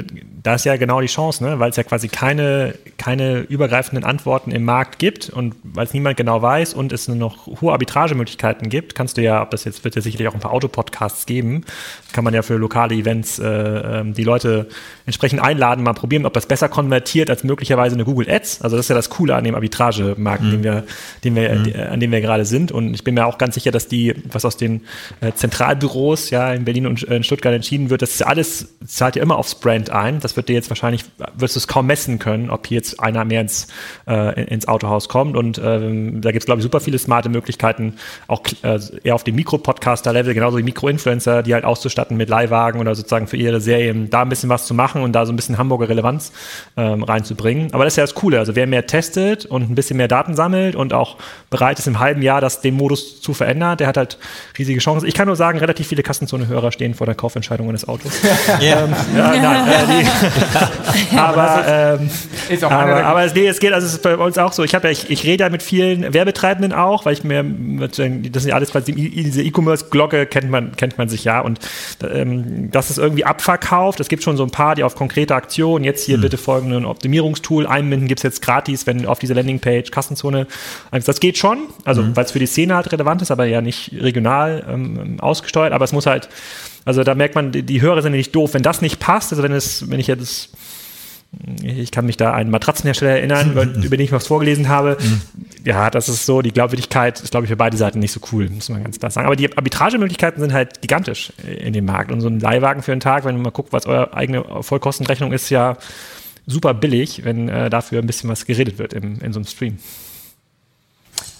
[0.43, 1.59] da ist ja genau die Chance, ne?
[1.59, 6.17] weil es ja quasi keine, keine übergreifenden Antworten im Markt gibt und weil es niemand
[6.17, 9.83] genau weiß und es nur noch hohe Arbitragemöglichkeiten gibt, kannst du ja, ob das jetzt
[9.83, 11.65] wird ja sicherlich auch ein paar Autopodcasts geben,
[12.13, 14.67] kann man ja für lokale Events äh, ähm, die Leute
[15.07, 18.61] entsprechend einladen, mal probieren, ob das besser konvertiert als möglicherweise eine Google Ads.
[18.61, 20.51] Also das ist ja das Coole an dem Arbitragemarkt, mhm.
[20.51, 20.83] den wir,
[21.23, 21.73] den wir, mhm.
[21.91, 22.71] an dem wir gerade sind.
[22.71, 24.81] Und ich bin mir auch ganz sicher, dass die, was aus den
[25.21, 28.21] äh, Zentralbüros ja in Berlin und äh, in Stuttgart entschieden wird, das ist
[28.85, 30.19] zahlt ja immer aufs Brand ein.
[30.19, 33.25] Das wird dir jetzt wahrscheinlich, wirst du es kaum messen können, ob hier jetzt einer
[33.25, 33.67] mehr ins,
[34.07, 35.35] äh, ins Autohaus kommt.
[35.35, 37.95] Und ähm, da gibt es, glaube ich, super viele smarte Möglichkeiten,
[38.27, 42.95] auch äh, eher auf dem Mikro-Podcaster-Level, genauso wie Mikro-Influencer, die halt auszustatten mit Leihwagen oder
[42.95, 45.57] sozusagen für ihre Serien da ein bisschen was zu machen und da so ein bisschen
[45.57, 46.31] Hamburger Relevanz
[46.77, 47.73] ähm, reinzubringen.
[47.73, 48.39] Aber das ist ja das Coole.
[48.39, 51.17] Also wer mehr testet und ein bisschen mehr Daten sammelt und auch
[51.49, 54.17] bereit ist, im halben Jahr das, den Modus zu verändern, der hat halt
[54.57, 55.07] riesige Chancen.
[55.07, 58.11] Ich kann nur sagen, relativ viele Kassenzone-Hörer stehen vor der Kaufentscheidung eines Autos.
[58.61, 58.83] Ja.
[58.83, 59.67] Ähm, ja, nein,
[61.11, 61.65] äh, aber,
[61.99, 62.09] ähm,
[62.63, 64.63] aber, aber nee, es geht, also es ist bei uns auch so.
[64.63, 68.45] Ich, ja, ich, ich rede ja mit vielen Werbetreibenden auch, weil ich mir, das ist
[68.45, 71.59] ja alles quasi, diese E-Commerce-Glocke kennt man, kennt man sich ja und
[72.03, 73.99] ähm, das ist irgendwie abverkauft.
[73.99, 76.21] Es gibt schon so ein paar, die auf konkrete Aktionen, jetzt hier mhm.
[76.21, 80.47] bitte folgenden Optimierungstool einbinden, gibt es jetzt gratis, wenn auf diese Landingpage Kassenzone,
[80.91, 82.15] das geht schon, also mhm.
[82.15, 85.85] weil es für die Szene halt relevant ist, aber ja nicht regional ähm, ausgesteuert, aber
[85.85, 86.29] es muss halt
[86.89, 88.55] also da merkt man, die, die Hörer sind nicht doof.
[88.55, 90.49] Wenn das nicht passt, also wenn es, wenn ich jetzt
[91.61, 93.51] ich kann mich da an einen Matratzenhersteller erinnern,
[93.83, 94.97] über den ich was vorgelesen habe.
[94.99, 95.21] Mhm.
[95.63, 98.49] Ja, das ist so, die Glaubwürdigkeit ist, glaube ich, für beide Seiten nicht so cool,
[98.49, 99.27] muss man ganz klar sagen.
[99.27, 102.11] Aber die Arbitragemöglichkeiten sind halt gigantisch in dem Markt.
[102.11, 105.31] Und so ein Leihwagen für einen Tag, wenn man mal guckt, was eure eigene Vollkostenrechnung
[105.31, 105.77] ist, ja
[106.47, 109.77] super billig, wenn äh, dafür ein bisschen was geredet wird im, in so einem Stream.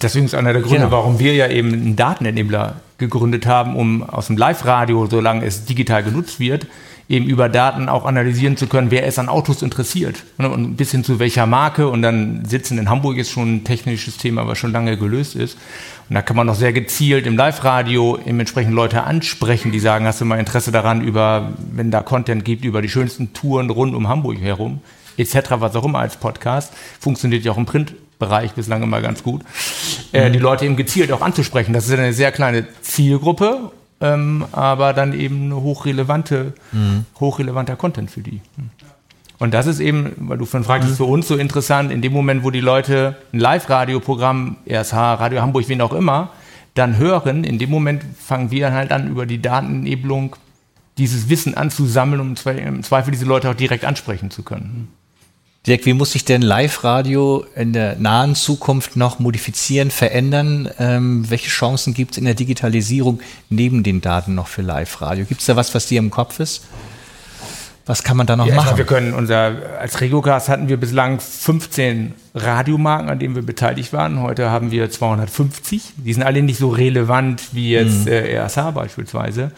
[0.02, 0.92] Deswegen ist einer der Gründe, genau.
[0.92, 6.02] warum wir ja eben einen Datenenabler gegründet haben, um aus dem Live-Radio, solange es digital
[6.02, 6.66] genutzt wird,
[7.10, 10.22] eben über Daten auch analysieren zu können, wer ist an Autos interessiert.
[10.38, 11.88] Und bis hin zu welcher Marke.
[11.88, 15.58] Und dann sitzen in Hamburg ist schon ein technisches Thema, was schon lange gelöst ist.
[16.08, 20.20] Und da kann man noch sehr gezielt im Live-Radio entsprechend Leute ansprechen, die sagen, hast
[20.20, 24.08] du mal Interesse daran, über, wenn da Content gibt, über die schönsten Touren rund um
[24.08, 24.80] Hamburg herum,
[25.16, 26.72] etc., was auch immer als Podcast.
[27.00, 29.42] Funktioniert ja auch im Print Bereich bislang immer ganz gut,
[30.12, 31.72] äh, die Leute eben gezielt auch anzusprechen.
[31.72, 37.06] Das ist eine sehr kleine Zielgruppe, ähm, aber dann eben eine hochrelevante, mhm.
[37.18, 38.40] hochrelevanter Content für die.
[39.40, 42.12] Und das ist eben, weil du von fragst, ist für uns so interessant, in dem
[42.12, 46.30] Moment, wo die Leute ein Live-Radio-Programm, RSH, Radio Hamburg, wen auch immer,
[46.74, 50.36] dann hören, in dem Moment fangen wir halt an, über die Datenebelung
[50.98, 54.88] dieses Wissen anzusammeln, um im Zweifel diese Leute auch direkt ansprechen zu können.
[55.66, 60.70] Dirk, wie muss sich denn Live-Radio in der nahen Zukunft noch modifizieren, verändern?
[60.78, 63.20] Ähm, welche Chancen gibt es in der Digitalisierung
[63.50, 65.26] neben den Daten noch für Live-Radio?
[65.26, 66.62] Gibt es da was, was dir im Kopf ist?
[67.84, 68.78] Was kann man da noch ja, machen?
[68.78, 74.22] Wir können unser, als Regiocast hatten wir bislang 15 Radiomarken, an denen wir beteiligt waren.
[74.22, 75.94] Heute haben wir 250.
[75.96, 78.12] Die sind alle nicht so relevant wie jetzt mhm.
[78.12, 79.52] äh, RSH beispielsweise.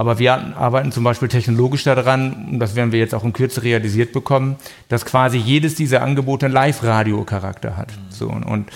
[0.00, 3.62] Aber wir arbeiten zum Beispiel technologisch daran, und das werden wir jetzt auch in Kürze
[3.62, 4.56] realisiert bekommen,
[4.88, 7.88] dass quasi jedes dieser Angebote einen Live-Radio-Charakter hat.
[7.88, 8.10] Mhm.
[8.10, 8.70] So, und,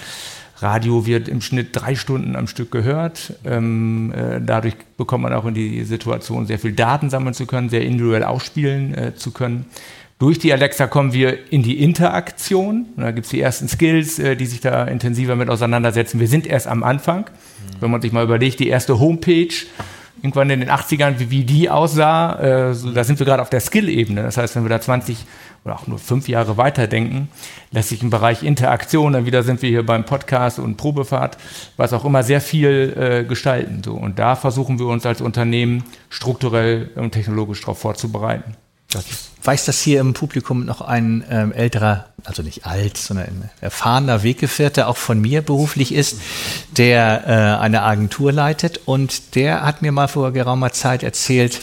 [0.58, 3.32] Radio wird im Schnitt drei Stunden am Stück gehört.
[3.46, 7.70] Ähm, äh, dadurch bekommt man auch in die Situation, sehr viel Daten sammeln zu können,
[7.70, 9.64] sehr individuell ausspielen äh, zu können.
[10.18, 12.84] Durch die Alexa kommen wir in die Interaktion.
[12.98, 16.20] Da gibt es die ersten Skills, äh, die sich da intensiver mit auseinandersetzen.
[16.20, 17.20] Wir sind erst am Anfang.
[17.20, 17.80] Mhm.
[17.80, 19.54] Wenn man sich mal überlegt, die erste Homepage
[20.24, 23.50] irgendwann in den 80ern, wie, wie die aussah, äh, so, da sind wir gerade auf
[23.50, 24.22] der Skill-Ebene.
[24.22, 25.18] Das heißt, wenn wir da 20
[25.66, 27.28] oder auch nur fünf Jahre weiterdenken,
[27.72, 31.36] lässt sich im Bereich Interaktion, dann wieder sind wir hier beim Podcast und Probefahrt,
[31.76, 33.82] was auch immer sehr viel äh, gestalten.
[33.84, 33.92] So.
[33.92, 38.56] Und da versuchen wir uns als Unternehmen strukturell und technologisch darauf vorzubereiten.
[39.42, 44.22] Weiß, dass hier im Publikum noch ein ähm, älterer, also nicht alt, sondern ein erfahrener
[44.22, 46.18] Weggefährte auch von mir beruflich ist,
[46.76, 48.80] der äh, eine Agentur leitet.
[48.86, 51.60] Und der hat mir mal vor geraumer Zeit erzählt,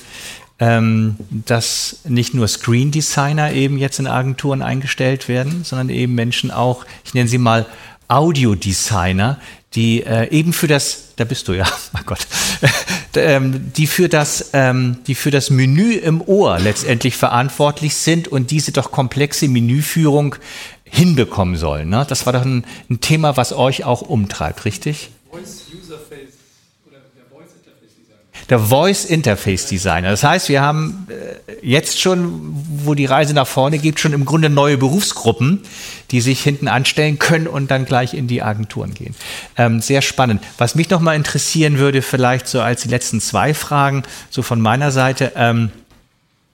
[0.60, 6.52] ähm, dass nicht nur Screen Designer eben jetzt in Agenturen eingestellt werden, sondern eben Menschen
[6.52, 7.66] auch, ich nenne sie mal
[8.08, 9.40] Audiodesigner,
[9.74, 12.28] die äh, eben für das, da bist du ja, mein Gott,
[13.16, 18.52] ähm, die für das, ähm, die für das Menü im Ohr letztendlich verantwortlich sind und
[18.52, 20.36] diese doch komplexe Menüführung
[20.84, 21.90] hinbekommen sollen.
[21.90, 22.06] Ne?
[22.08, 25.10] Das war doch ein, ein Thema, was euch auch umtreibt, richtig?
[25.30, 26.32] Voice Userface
[28.52, 30.10] der Voice Interface Designer.
[30.10, 34.26] Das heißt, wir haben äh, jetzt schon, wo die Reise nach vorne geht, schon im
[34.26, 35.62] Grunde neue Berufsgruppen,
[36.12, 39.16] die sich hinten anstellen können und dann gleich in die Agenturen gehen.
[39.58, 40.44] Ähm, sehr spannend.
[40.58, 44.60] Was mich noch mal interessieren würde, vielleicht so als die letzten zwei Fragen, so von
[44.60, 45.72] meiner Seite, ähm,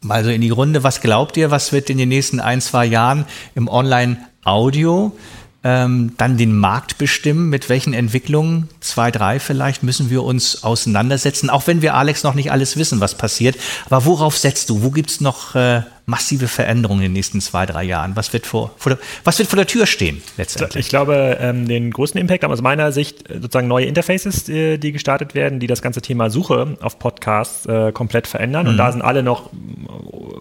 [0.01, 2.85] mal so in die Runde, was glaubt ihr, was wird in den nächsten ein, zwei
[2.85, 5.17] Jahren im Online-Audio
[5.63, 11.49] ähm, dann den Markt bestimmen, mit welchen Entwicklungen, zwei, drei vielleicht, müssen wir uns auseinandersetzen,
[11.49, 13.57] auch wenn wir, Alex, noch nicht alles wissen, was passiert.
[13.85, 14.83] Aber worauf setzt du?
[14.83, 18.15] Wo gibt es noch äh, massive Veränderungen in den nächsten zwei, drei Jahren?
[18.15, 20.85] Was wird vor, vor der, was wird vor der Tür stehen letztendlich?
[20.85, 24.77] Ich glaube, ähm, den größten Impact haben aus meiner Sicht äh, sozusagen neue Interfaces, äh,
[24.77, 28.63] die gestartet werden, die das ganze Thema Suche auf Podcasts äh, komplett verändern.
[28.63, 28.71] Mhm.
[28.71, 29.49] Und da sind alle noch,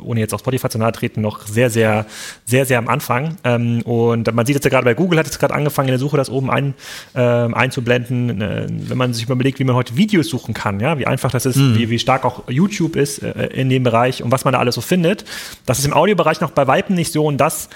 [0.04, 2.06] ohne jetzt auf Spotify zu nahe treten, noch sehr, sehr,
[2.44, 3.36] sehr, sehr am Anfang.
[3.42, 5.98] Ähm, und man sieht jetzt ja gerade bei Google hat es gerade angefangen, in der
[5.98, 6.74] Suche das oben ein,
[7.14, 8.40] äh, einzublenden.
[8.40, 11.44] Äh, wenn man sich überlegt, wie man heute Videos suchen kann, ja, wie einfach das
[11.44, 11.76] ist, mhm.
[11.76, 14.76] wie, wie stark auch YouTube ist äh, in dem Bereich und was man da alles
[14.76, 15.24] so findet.
[15.64, 17.68] Das ist im Audiobereich noch bei Weitem nicht so und das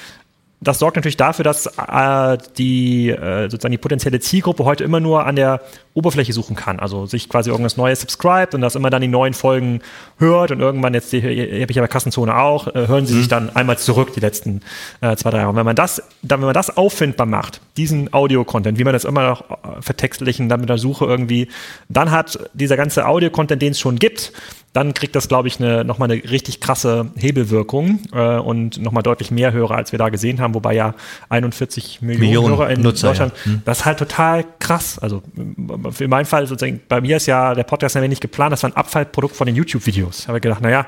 [0.63, 5.25] das sorgt natürlich dafür, dass äh, die äh, sozusagen die potenzielle Zielgruppe heute immer nur
[5.25, 5.63] an der
[5.95, 6.79] Oberfläche suchen kann.
[6.79, 9.81] Also sich quasi irgendwas Neues subscribt und das immer dann die neuen Folgen
[10.19, 13.15] hört und irgendwann jetzt die, die habe ich ja bei Kassenzone auch, äh, hören sie
[13.15, 13.19] mhm.
[13.19, 14.61] sich dann einmal zurück die letzten
[15.01, 15.51] äh, zwei drei Jahre.
[15.51, 19.05] Und wenn man das, dann wenn man das auffindbar macht, diesen Audio-Content, wie man das
[19.07, 21.49] immer noch äh, vertextlichen, dann mit der Suche irgendwie,
[21.89, 24.33] dann hat dieser ganze Audio-Content, den es schon gibt,
[24.73, 29.31] dann kriegt das, glaube ich, eine, nochmal eine richtig krasse Hebelwirkung äh, und nochmal deutlich
[29.31, 30.95] mehr Hörer, als wir da gesehen haben, wobei ja
[31.29, 33.53] 41 Millionen, Millionen Hörer in Nutzer, Deutschland, ja.
[33.53, 33.63] hm.
[33.65, 34.99] das ist halt total krass.
[35.01, 38.63] Also in meinem Fall sozusagen, bei mir ist ja der Podcast ja nicht geplant, das
[38.63, 40.29] war ein Abfallprodukt von den YouTube-Videos.
[40.29, 40.87] Habe ich gedacht, naja,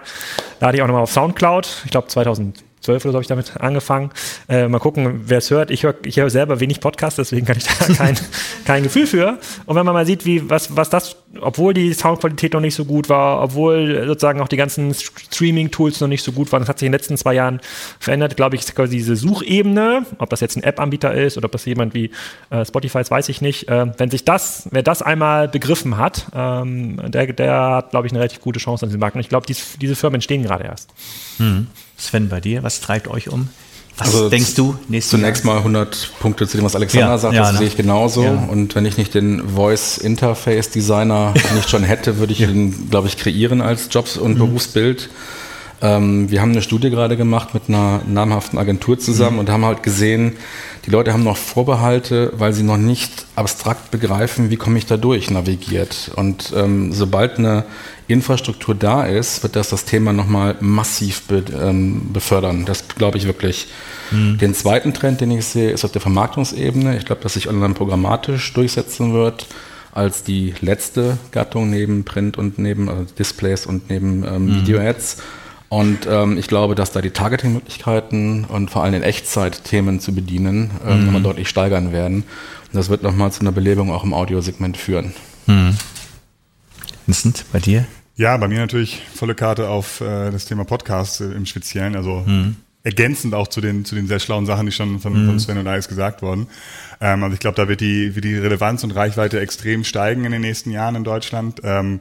[0.61, 3.61] lade ich auch nochmal auf Soundcloud, ich glaube 2000 zwölf oder so habe ich damit
[3.61, 4.11] angefangen.
[4.49, 5.71] Äh, mal gucken, wer es hört.
[5.71, 8.17] Ich höre ich hör selber wenig Podcasts, deswegen kann ich da kein,
[8.65, 9.39] kein Gefühl für.
[9.67, 12.85] Und wenn man mal sieht, wie, was, was das, obwohl die Soundqualität noch nicht so
[12.85, 16.79] gut war, obwohl sozusagen auch die ganzen Streaming-Tools noch nicht so gut waren, das hat
[16.79, 17.61] sich in den letzten zwei Jahren
[18.01, 21.53] verändert, glaube ich, ist quasi diese Suchebene, ob das jetzt ein App-Anbieter ist oder ob
[21.53, 22.11] das jemand wie
[22.51, 23.69] äh, Spotify ist, weiß ich nicht.
[23.69, 28.13] Äh, wenn sich das, wer das einmal begriffen hat, ähm, der, der hat, glaube ich,
[28.13, 29.15] eine relativ gute Chance an diesem Markt.
[29.15, 30.91] Und ich glaube, dies, diese Firmen entstehen gerade erst.
[31.39, 31.69] Hm.
[32.03, 33.49] Sven, bei dir, was treibt euch um?
[33.97, 34.77] Was also denkst du?
[35.01, 35.55] Zunächst Jahr?
[35.55, 37.59] mal 100 Punkte zu dem, was Alexander ja, sagt, ja, das ne?
[37.59, 38.25] sehe ich genauso.
[38.25, 38.49] Ja.
[38.51, 43.07] Und wenn ich nicht den Voice Interface Designer nicht schon hätte, würde ich ihn, glaube
[43.07, 44.39] ich, kreieren als Jobs- und mhm.
[44.39, 45.11] Berufsbild.
[45.83, 49.41] Ähm, wir haben eine Studie gerade gemacht mit einer namhaften Agentur zusammen mhm.
[49.41, 50.37] und haben halt gesehen,
[50.87, 54.97] die Leute haben noch Vorbehalte, weil sie noch nicht abstrakt begreifen, wie komme ich da
[54.97, 56.13] durch navigiert.
[56.15, 57.65] Und ähm, sobald eine
[58.07, 62.65] Infrastruktur da ist, wird das das Thema nochmal massiv be, ähm, befördern.
[62.65, 63.67] Das glaube ich wirklich.
[64.13, 64.39] Mhm.
[64.39, 66.97] Den zweiten Trend, den ich sehe, ist auf der Vermarktungsebene.
[66.97, 69.47] Ich glaube, dass sich online programmatisch durchsetzen wird
[69.93, 74.55] als die letzte Gattung neben Print und neben also Displays und neben ähm, mhm.
[74.61, 75.19] Video-Ads.
[75.73, 80.15] Und ähm, ich glaube, dass da die Targeting-Möglichkeiten und vor allem in Echtzeit Themen zu
[80.15, 81.05] bedienen ähm, mhm.
[81.07, 82.25] nochmal deutlich steigern werden.
[82.25, 85.15] Und das wird nochmal zu einer Belebung auch im Audiosegment führen.
[85.47, 85.79] Mhm.
[87.07, 87.87] Vincent, bei dir?
[88.17, 91.97] Ja, bei mir natürlich volle Karte auf äh, das Thema Podcast äh, im Speziellen.
[91.97, 92.57] Also mhm.
[92.83, 95.27] ergänzend auch zu den, zu den sehr schlauen Sachen, die schon von, mhm.
[95.27, 96.49] von Sven und Alex gesagt wurden.
[97.01, 100.33] Ähm, also ich glaube, da wird die, wird die Relevanz und Reichweite extrem steigen in
[100.33, 101.63] den nächsten Jahren in Deutschland.
[101.65, 102.01] Ähm,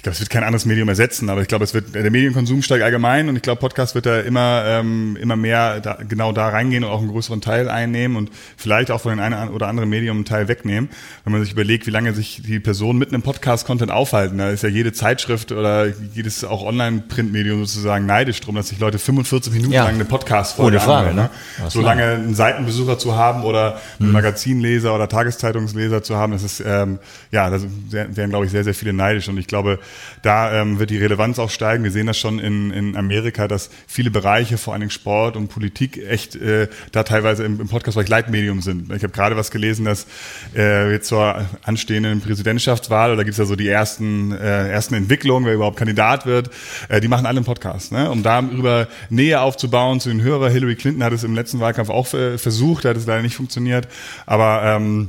[0.00, 2.62] ich glaube, es wird kein anderes Medium ersetzen, aber ich glaube, es wird der Medienkonsum
[2.62, 6.48] steigt allgemein und ich glaube, Podcast wird da immer ähm, immer mehr da, genau da
[6.48, 9.90] reingehen und auch einen größeren Teil einnehmen und vielleicht auch von den einen oder anderen
[9.90, 10.88] Medium einen Teil wegnehmen,
[11.24, 14.38] wenn man sich überlegt, wie lange sich die Personen mit einem Podcast-Content aufhalten.
[14.38, 18.98] Da ist ja jede Zeitschrift oder jedes auch Online-Printmedium sozusagen neidisch drum, dass sich Leute
[18.98, 19.84] 45 Minuten ja.
[19.84, 21.14] lang eine Podcast-Folge anhören.
[21.14, 21.30] Ne?
[21.68, 24.14] So lange einen Seitenbesucher zu haben oder einen mhm.
[24.14, 27.00] Magazinleser oder Tageszeitungsleser zu haben, das ist ähm,
[27.32, 27.58] ja, da
[27.90, 29.78] wären, glaube ich, sehr, sehr viele neidisch und ich glaube,
[30.22, 31.84] da ähm, wird die Relevanz auch steigen.
[31.84, 35.48] Wir sehen das schon in, in Amerika, dass viele Bereiche, vor allen Dingen Sport und
[35.48, 38.92] Politik, echt äh, da teilweise im, im Podcast-Bereich Leitmedium sind.
[38.92, 40.06] Ich habe gerade was gelesen, dass
[40.54, 45.46] äh, jetzt zur anstehenden Präsidentschaftswahl, oder gibt es ja so die ersten, äh, ersten Entwicklungen,
[45.46, 46.50] wer überhaupt Kandidat wird,
[46.88, 48.10] äh, die machen alle einen Podcast, ne?
[48.10, 50.52] um darüber Nähe aufzubauen zu den Hörern.
[50.52, 53.88] Hillary Clinton hat es im letzten Wahlkampf auch äh, versucht, hat es leider nicht funktioniert.
[54.26, 55.08] Aber ähm,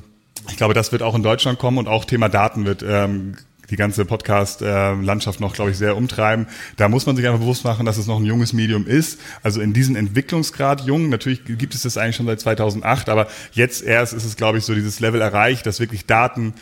[0.50, 3.36] ich glaube, das wird auch in Deutschland kommen und auch Thema Daten wird ähm,
[3.72, 6.48] die ganze Podcast-Landschaft noch, glaube ich, sehr umtreiben.
[6.78, 9.20] Da muss man sich einfach bewusst machen, dass es noch ein junges Medium ist.
[9.42, 11.10] Also in diesem Entwicklungsgrad jung.
[11.10, 14.66] Natürlich gibt es das eigentlich schon seit 2008, aber jetzt erst ist es, glaube ich,
[14.66, 16.54] so dieses Level erreicht, dass wirklich Daten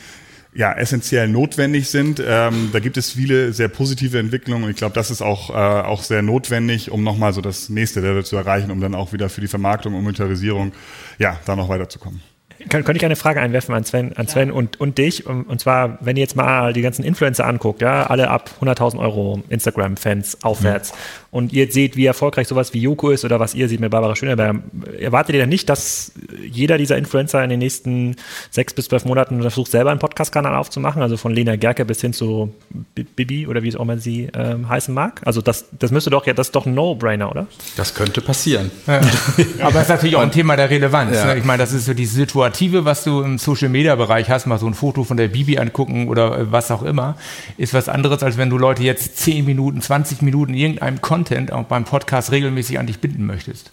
[0.53, 2.21] ja, essentiell notwendig sind.
[2.25, 5.53] Ähm, da gibt es viele sehr positive Entwicklungen und ich glaube, das ist auch, äh,
[5.53, 9.29] auch sehr notwendig, um nochmal so das nächste Level zu erreichen, um dann auch wieder
[9.29, 10.71] für die Vermarktung und Monetarisierung
[11.19, 12.21] ja, da noch weiterzukommen.
[12.67, 15.25] Kann, könnte ich eine Frage einwerfen an Sven, an Sven und, und dich?
[15.25, 18.99] Und, und zwar, wenn ihr jetzt mal die ganzen Influencer anguckt, ja, alle ab 100.000
[18.99, 20.91] Euro Instagram-Fans aufwärts.
[20.91, 20.97] Mhm.
[21.31, 24.15] Und ihr seht, wie erfolgreich sowas wie Joko ist oder was ihr seht mit Barbara
[24.15, 24.59] Schöneberger.
[24.99, 28.15] Erwartet ihr denn nicht, dass jeder dieser Influencer in den nächsten
[28.49, 31.03] sechs bis zwölf Monaten versucht, selber einen Podcast-Kanal aufzumachen?
[31.03, 32.53] Also von Lena Gerke bis hin zu
[33.15, 35.21] Bibi oder wie es auch immer sie ähm, heißen mag?
[35.23, 37.47] Also das, das müsste doch ja, das ist doch ein No-Brainer, oder?
[37.77, 38.71] Das könnte passieren.
[38.87, 38.99] Ja.
[39.59, 41.15] Aber es ist natürlich auch ein Thema der Relevanz.
[41.15, 41.27] Ja.
[41.27, 41.37] Ne?
[41.37, 44.65] Ich meine, das ist so die Situation, Situative, was du im Social-Media-Bereich hast, mal so
[44.65, 47.15] ein Foto von der Bibi angucken oder äh, was auch immer,
[47.57, 51.65] ist was anderes, als wenn du Leute jetzt 10 Minuten, 20 Minuten irgendeinem Content auch
[51.65, 53.71] beim Podcast regelmäßig an dich binden möchtest.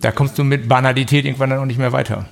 [0.00, 2.26] Da kommst du mit Banalität irgendwann dann auch nicht mehr weiter.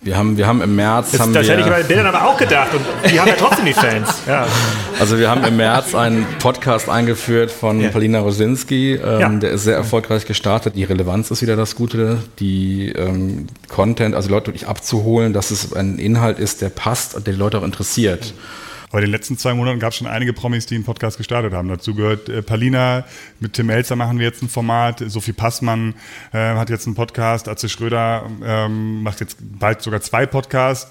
[0.00, 1.10] Wir haben, wir haben im März.
[1.10, 2.68] Das, haben das wir, hätte ich bei den Bildern aber auch gedacht.
[2.72, 4.22] Und die haben ja trotzdem die Fans.
[4.28, 4.46] Ja.
[5.00, 7.90] Also wir haben im März einen Podcast eingeführt von ja.
[7.90, 8.94] Paulina Rosinski.
[8.94, 9.28] Ähm, ja.
[9.28, 10.76] Der ist sehr erfolgreich gestartet.
[10.76, 12.18] Die Relevanz ist wieder das Gute.
[12.38, 17.26] Die ähm, Content, also Leute wirklich abzuholen, dass es ein Inhalt ist, der passt und
[17.26, 18.34] der die Leute auch interessiert.
[18.34, 18.67] Mhm.
[18.90, 21.52] Aber in den letzten zwei Monaten gab es schon einige Promis, die einen Podcast gestartet
[21.52, 21.68] haben.
[21.68, 23.04] Dazu gehört äh, Palina,
[23.40, 25.94] mit Tim Elzer machen wir jetzt ein Format, Sophie Passmann
[26.32, 30.90] äh, hat jetzt einen Podcast, Atze Schröder ähm, macht jetzt bald sogar zwei Podcasts.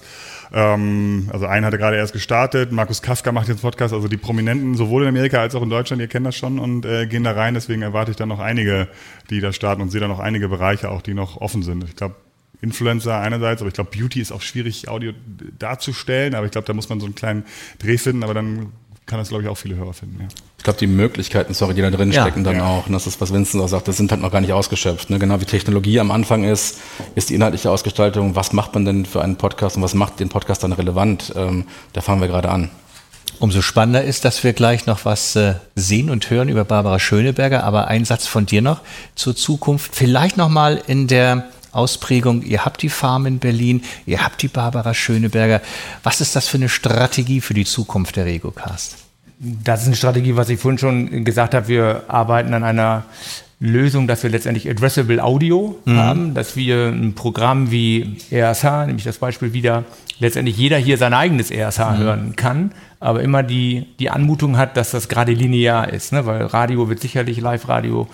[0.52, 4.08] Ähm, also einen hat er gerade erst gestartet, Markus Kafka macht jetzt einen Podcast, also
[4.08, 7.06] die Prominenten sowohl in Amerika als auch in Deutschland, ihr kennt das schon und äh,
[7.06, 8.88] gehen da rein, deswegen erwarte ich dann noch einige,
[9.28, 11.84] die da starten und sehe da noch einige Bereiche auch, die noch offen sind.
[11.84, 12.14] Ich glaube,
[12.60, 15.12] Influencer einerseits, aber ich glaube, Beauty ist auch schwierig, Audio
[15.58, 17.44] darzustellen, aber ich glaube, da muss man so einen kleinen
[17.78, 18.72] Dreh finden, aber dann
[19.08, 20.20] kann das, glaube ich, auch viele Hörer finden.
[20.20, 20.28] Ja.
[20.58, 22.66] Ich glaube, die Möglichkeiten, sorry, die da drin ja, stecken dann ja.
[22.66, 22.86] auch.
[22.86, 25.08] Und das ist, was Vincent auch sagt, das sind halt noch gar nicht ausgeschöpft.
[25.08, 25.18] Ne?
[25.18, 26.78] Genau wie Technologie am Anfang ist,
[27.14, 30.28] ist die inhaltliche Ausgestaltung, was macht man denn für einen Podcast und was macht den
[30.28, 31.32] Podcast dann relevant?
[31.36, 32.70] Ähm, da fangen wir gerade an.
[33.40, 37.62] Umso spannender ist, dass wir gleich noch was äh, sehen und hören über Barbara Schöneberger.
[37.64, 38.80] Aber ein Satz von dir noch
[39.14, 39.94] zur Zukunft.
[39.94, 41.48] Vielleicht noch mal in der
[41.78, 42.42] Ausprägung.
[42.42, 45.62] Ihr habt die Farm in Berlin, ihr habt die Barbara Schöneberger.
[46.02, 48.96] Was ist das für eine Strategie für die Zukunft der RegoCast?
[49.38, 51.68] Das ist eine Strategie, was ich vorhin schon gesagt habe.
[51.68, 53.04] Wir arbeiten an einer
[53.60, 55.96] Lösung, dass wir letztendlich Addressable Audio mhm.
[55.96, 59.84] haben, dass wir ein Programm wie RSH, nämlich das Beispiel wieder,
[60.20, 61.98] letztendlich jeder hier sein eigenes RSH mhm.
[61.98, 66.24] hören kann, aber immer die, die Anmutung hat, dass das gerade linear ist, ne?
[66.26, 68.08] weil Radio wird sicherlich Live-Radio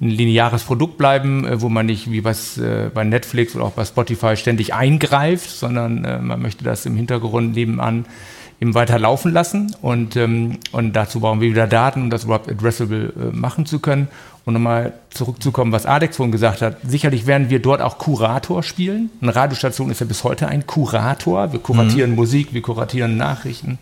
[0.00, 3.72] ein lineares Produkt bleiben, äh, wo man nicht wie was äh, bei Netflix oder auch
[3.72, 8.06] bei Spotify ständig eingreift, sondern äh, man möchte das im Hintergrund nebenan
[8.60, 12.50] eben weiter laufen lassen und, ähm, und dazu brauchen wir wieder Daten, um das überhaupt
[12.50, 14.08] addressable äh, machen zu können.
[14.44, 19.10] Und nochmal zurückzukommen, was Alex vorhin gesagt hat, sicherlich werden wir dort auch Kurator spielen.
[19.20, 21.52] Eine Radiostation ist ja bis heute ein Kurator.
[21.52, 22.16] Wir kuratieren mhm.
[22.16, 23.78] Musik, wir kuratieren Nachrichten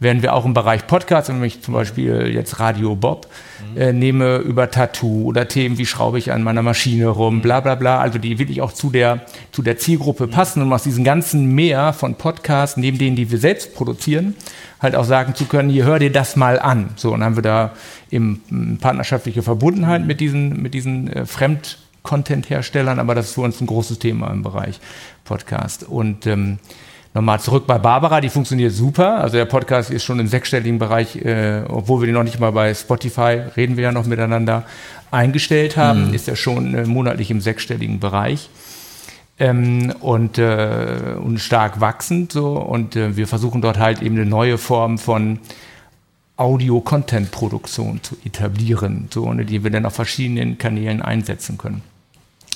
[0.00, 3.28] werden wir auch im Bereich Podcast, wenn ich zum Beispiel jetzt Radio Bob
[3.76, 7.74] äh, nehme, über Tattoo oder Themen, wie schraube ich an meiner Maschine rum, bla bla
[7.74, 11.54] bla, also die wirklich auch zu der, zu der Zielgruppe passen und aus diesem ganzen
[11.54, 14.34] Meer von Podcasts, neben denen, die wir selbst produzieren,
[14.80, 16.90] halt auch sagen zu können, hier hör dir das mal an.
[16.96, 17.72] So, und haben wir da
[18.10, 23.60] eben partnerschaftliche Verbundenheit mit diesen, mit diesen äh, Fremd- Content-Herstellern, aber das ist für uns
[23.60, 24.80] ein großes Thema im Bereich
[25.24, 25.84] Podcast.
[25.84, 26.58] Und ähm,
[27.12, 29.20] Nochmal zurück bei Barbara, die funktioniert super.
[29.20, 32.52] Also der Podcast ist schon im sechsstelligen Bereich, äh, obwohl wir den noch nicht mal
[32.52, 34.64] bei Spotify, reden wir ja noch miteinander,
[35.10, 36.14] eingestellt haben, mhm.
[36.14, 38.48] ist er schon äh, monatlich im sechsstelligen Bereich.
[39.40, 44.26] Ähm, und, äh, und stark wachsend so und äh, wir versuchen dort halt eben eine
[44.26, 45.40] neue Form von
[46.36, 51.82] Audio-Content-Produktion zu etablieren, so, die wir dann auf verschiedenen Kanälen einsetzen können.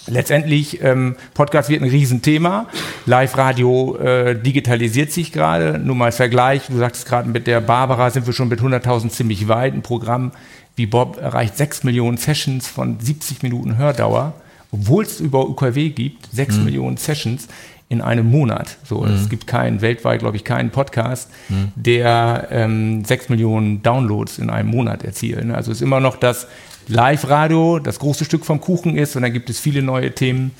[0.06, 2.66] Letztendlich, ähm, Podcast wird ein Riesenthema.
[3.06, 5.78] Live-Radio äh, digitalisiert sich gerade.
[5.78, 9.48] Nur mal Vergleich, du sagst gerade mit der Barbara sind wir schon mit 100.000 ziemlich
[9.48, 9.72] weit.
[9.72, 10.32] Ein Programm
[10.76, 14.34] wie Bob erreicht 6 Millionen Sessions von 70 Minuten Hördauer,
[14.72, 16.64] obwohl es über UKW gibt, 6 mhm.
[16.64, 17.48] Millionen Sessions
[17.88, 18.76] in einem Monat.
[18.84, 19.14] So, mhm.
[19.14, 21.72] es gibt keinen, weltweit, glaube ich, keinen Podcast, mhm.
[21.76, 25.50] der ähm, sechs Millionen Downloads in einem Monat erzielt.
[25.50, 26.46] Also es ist immer noch das
[26.88, 30.52] Live-Radio, das große Stück vom Kuchen ist und dann gibt es viele neue Themen.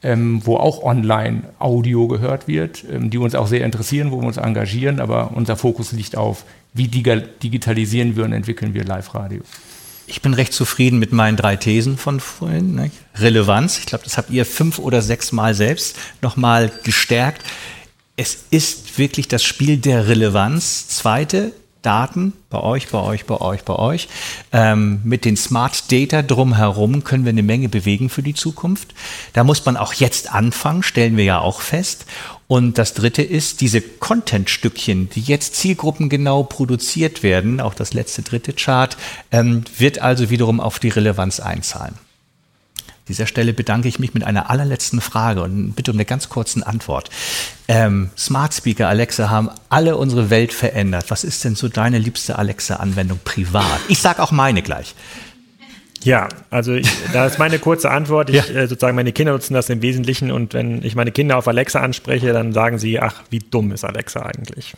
[0.00, 4.36] Ähm, wo auch Online-Audio gehört wird, ähm, die uns auch sehr interessieren, wo wir uns
[4.36, 9.40] engagieren, aber unser Fokus liegt auf, wie digitalisieren wir und entwickeln wir Live-Radio.
[10.06, 12.74] Ich bin recht zufrieden mit meinen drei Thesen von vorhin.
[12.74, 12.90] Ne?
[13.16, 17.42] Relevanz, ich glaube, das habt ihr fünf oder sechs Mal selbst nochmal gestärkt.
[18.16, 20.88] Es ist wirklich das Spiel der Relevanz.
[20.88, 21.52] Zweite,
[21.88, 24.08] Daten bei euch, bei euch, bei euch, bei euch.
[24.52, 28.94] Ähm, mit den Smart Data drumherum können wir eine Menge bewegen für die Zukunft.
[29.32, 32.04] Da muss man auch jetzt anfangen, stellen wir ja auch fest.
[32.46, 38.52] Und das dritte ist, diese Content-Stückchen, die jetzt zielgruppengenau produziert werden, auch das letzte dritte
[38.52, 38.94] Chart,
[39.32, 41.94] ähm, wird also wiederum auf die Relevanz einzahlen
[43.08, 46.66] dieser Stelle bedanke ich mich mit einer allerletzten Frage und bitte um eine ganz kurze
[46.66, 47.10] Antwort.
[47.66, 51.06] Ähm, Smart Speaker Alexa haben alle unsere Welt verändert.
[51.08, 53.80] Was ist denn so deine liebste Alexa-Anwendung privat?
[53.88, 54.94] Ich sage auch meine gleich.
[56.04, 58.30] Ja, also ich, da ist meine kurze Antwort.
[58.30, 58.44] Ich, ja.
[58.44, 61.80] äh, sozusagen meine Kinder nutzen das im Wesentlichen und wenn ich meine Kinder auf Alexa
[61.80, 64.74] anspreche, dann sagen sie, ach, wie dumm ist Alexa eigentlich?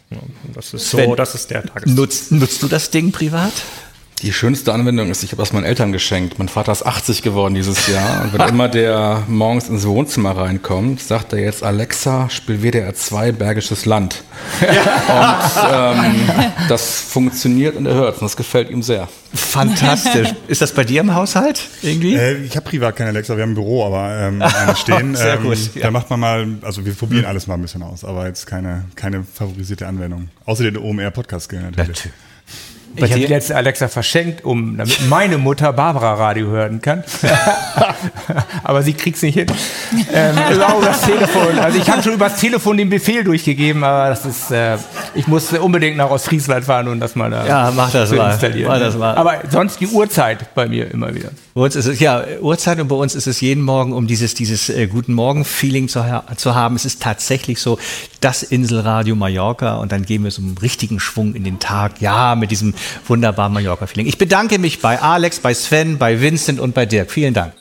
[0.55, 1.93] Das ist so, das ist der Tages.
[1.93, 3.53] Nutzt, nutzt du das Ding privat?
[4.23, 6.39] Die schönste Anwendung ist, ich habe das meinen Eltern geschenkt.
[6.39, 8.23] Mein Vater ist 80 geworden dieses Jahr.
[8.23, 13.33] Und wenn immer der morgens ins Wohnzimmer reinkommt, sagt er jetzt, Alexa, spiel WDR 2
[13.33, 14.23] Bergisches Land.
[14.61, 15.95] Ja.
[15.95, 16.29] Und ähm,
[16.68, 18.21] das funktioniert und er hört es.
[18.21, 19.09] Und das gefällt ihm sehr.
[19.33, 20.35] Fantastisch.
[20.49, 22.14] Ist das bei dir im Haushalt irgendwie?
[22.14, 25.14] Äh, ich habe privat keine Alexa, wir haben ein Büro, aber ähm, eine stehen.
[25.16, 25.75] Sehr ähm, gut.
[25.75, 25.83] Ja.
[25.85, 28.85] Da macht man mal, also wir probieren alles mal ein bisschen aus, aber jetzt keine,
[28.97, 30.29] keine favorisierte Anwendung.
[30.45, 31.89] Außer den OMR-Podcast-Skill natürlich.
[31.89, 32.12] natürlich.
[32.97, 37.05] Ich habe jetzt Alexa verschenkt, um damit meine Mutter Barbara Radio hören kann.
[38.64, 39.47] aber sie kriegt es nicht hin.
[40.12, 41.59] Ähm, über das Telefon.
[41.59, 44.76] Also ich habe schon über das Telefon den Befehl durchgegeben, aber das ist, äh,
[45.14, 48.30] ich muss unbedingt nach Ostfriesland fahren und das mal da ja, mach das mal.
[48.30, 48.68] installieren.
[48.68, 49.14] Mach das mal.
[49.14, 51.30] Aber sonst die Uhrzeit bei mir immer wieder.
[51.54, 54.34] Bei uns ist es, ja, Uhrzeit und bei uns ist es jeden Morgen, um dieses,
[54.34, 56.04] dieses äh, Guten Morgen-Feeling zu,
[56.36, 56.76] zu haben.
[56.76, 57.78] Es ist tatsächlich so,
[58.20, 62.00] das Inselradio Mallorca und dann gehen wir so einen richtigen Schwung in den Tag.
[62.00, 62.74] Ja, mit diesem
[63.06, 64.06] wunderbaren Mallorca-Feeling.
[64.06, 67.11] Ich bedanke mich bei Alex, bei Sven, bei Vincent und bei Dirk.
[67.11, 67.52] Vielen Dank.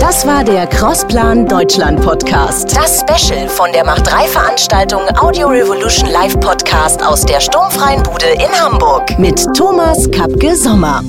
[0.00, 2.74] Das war der Crossplan Deutschland Podcast.
[2.74, 8.26] Das Special von der Macht 3 Veranstaltung Audio Revolution Live Podcast aus der sturmfreien Bude
[8.26, 11.02] in Hamburg mit Thomas Kapke Sommer.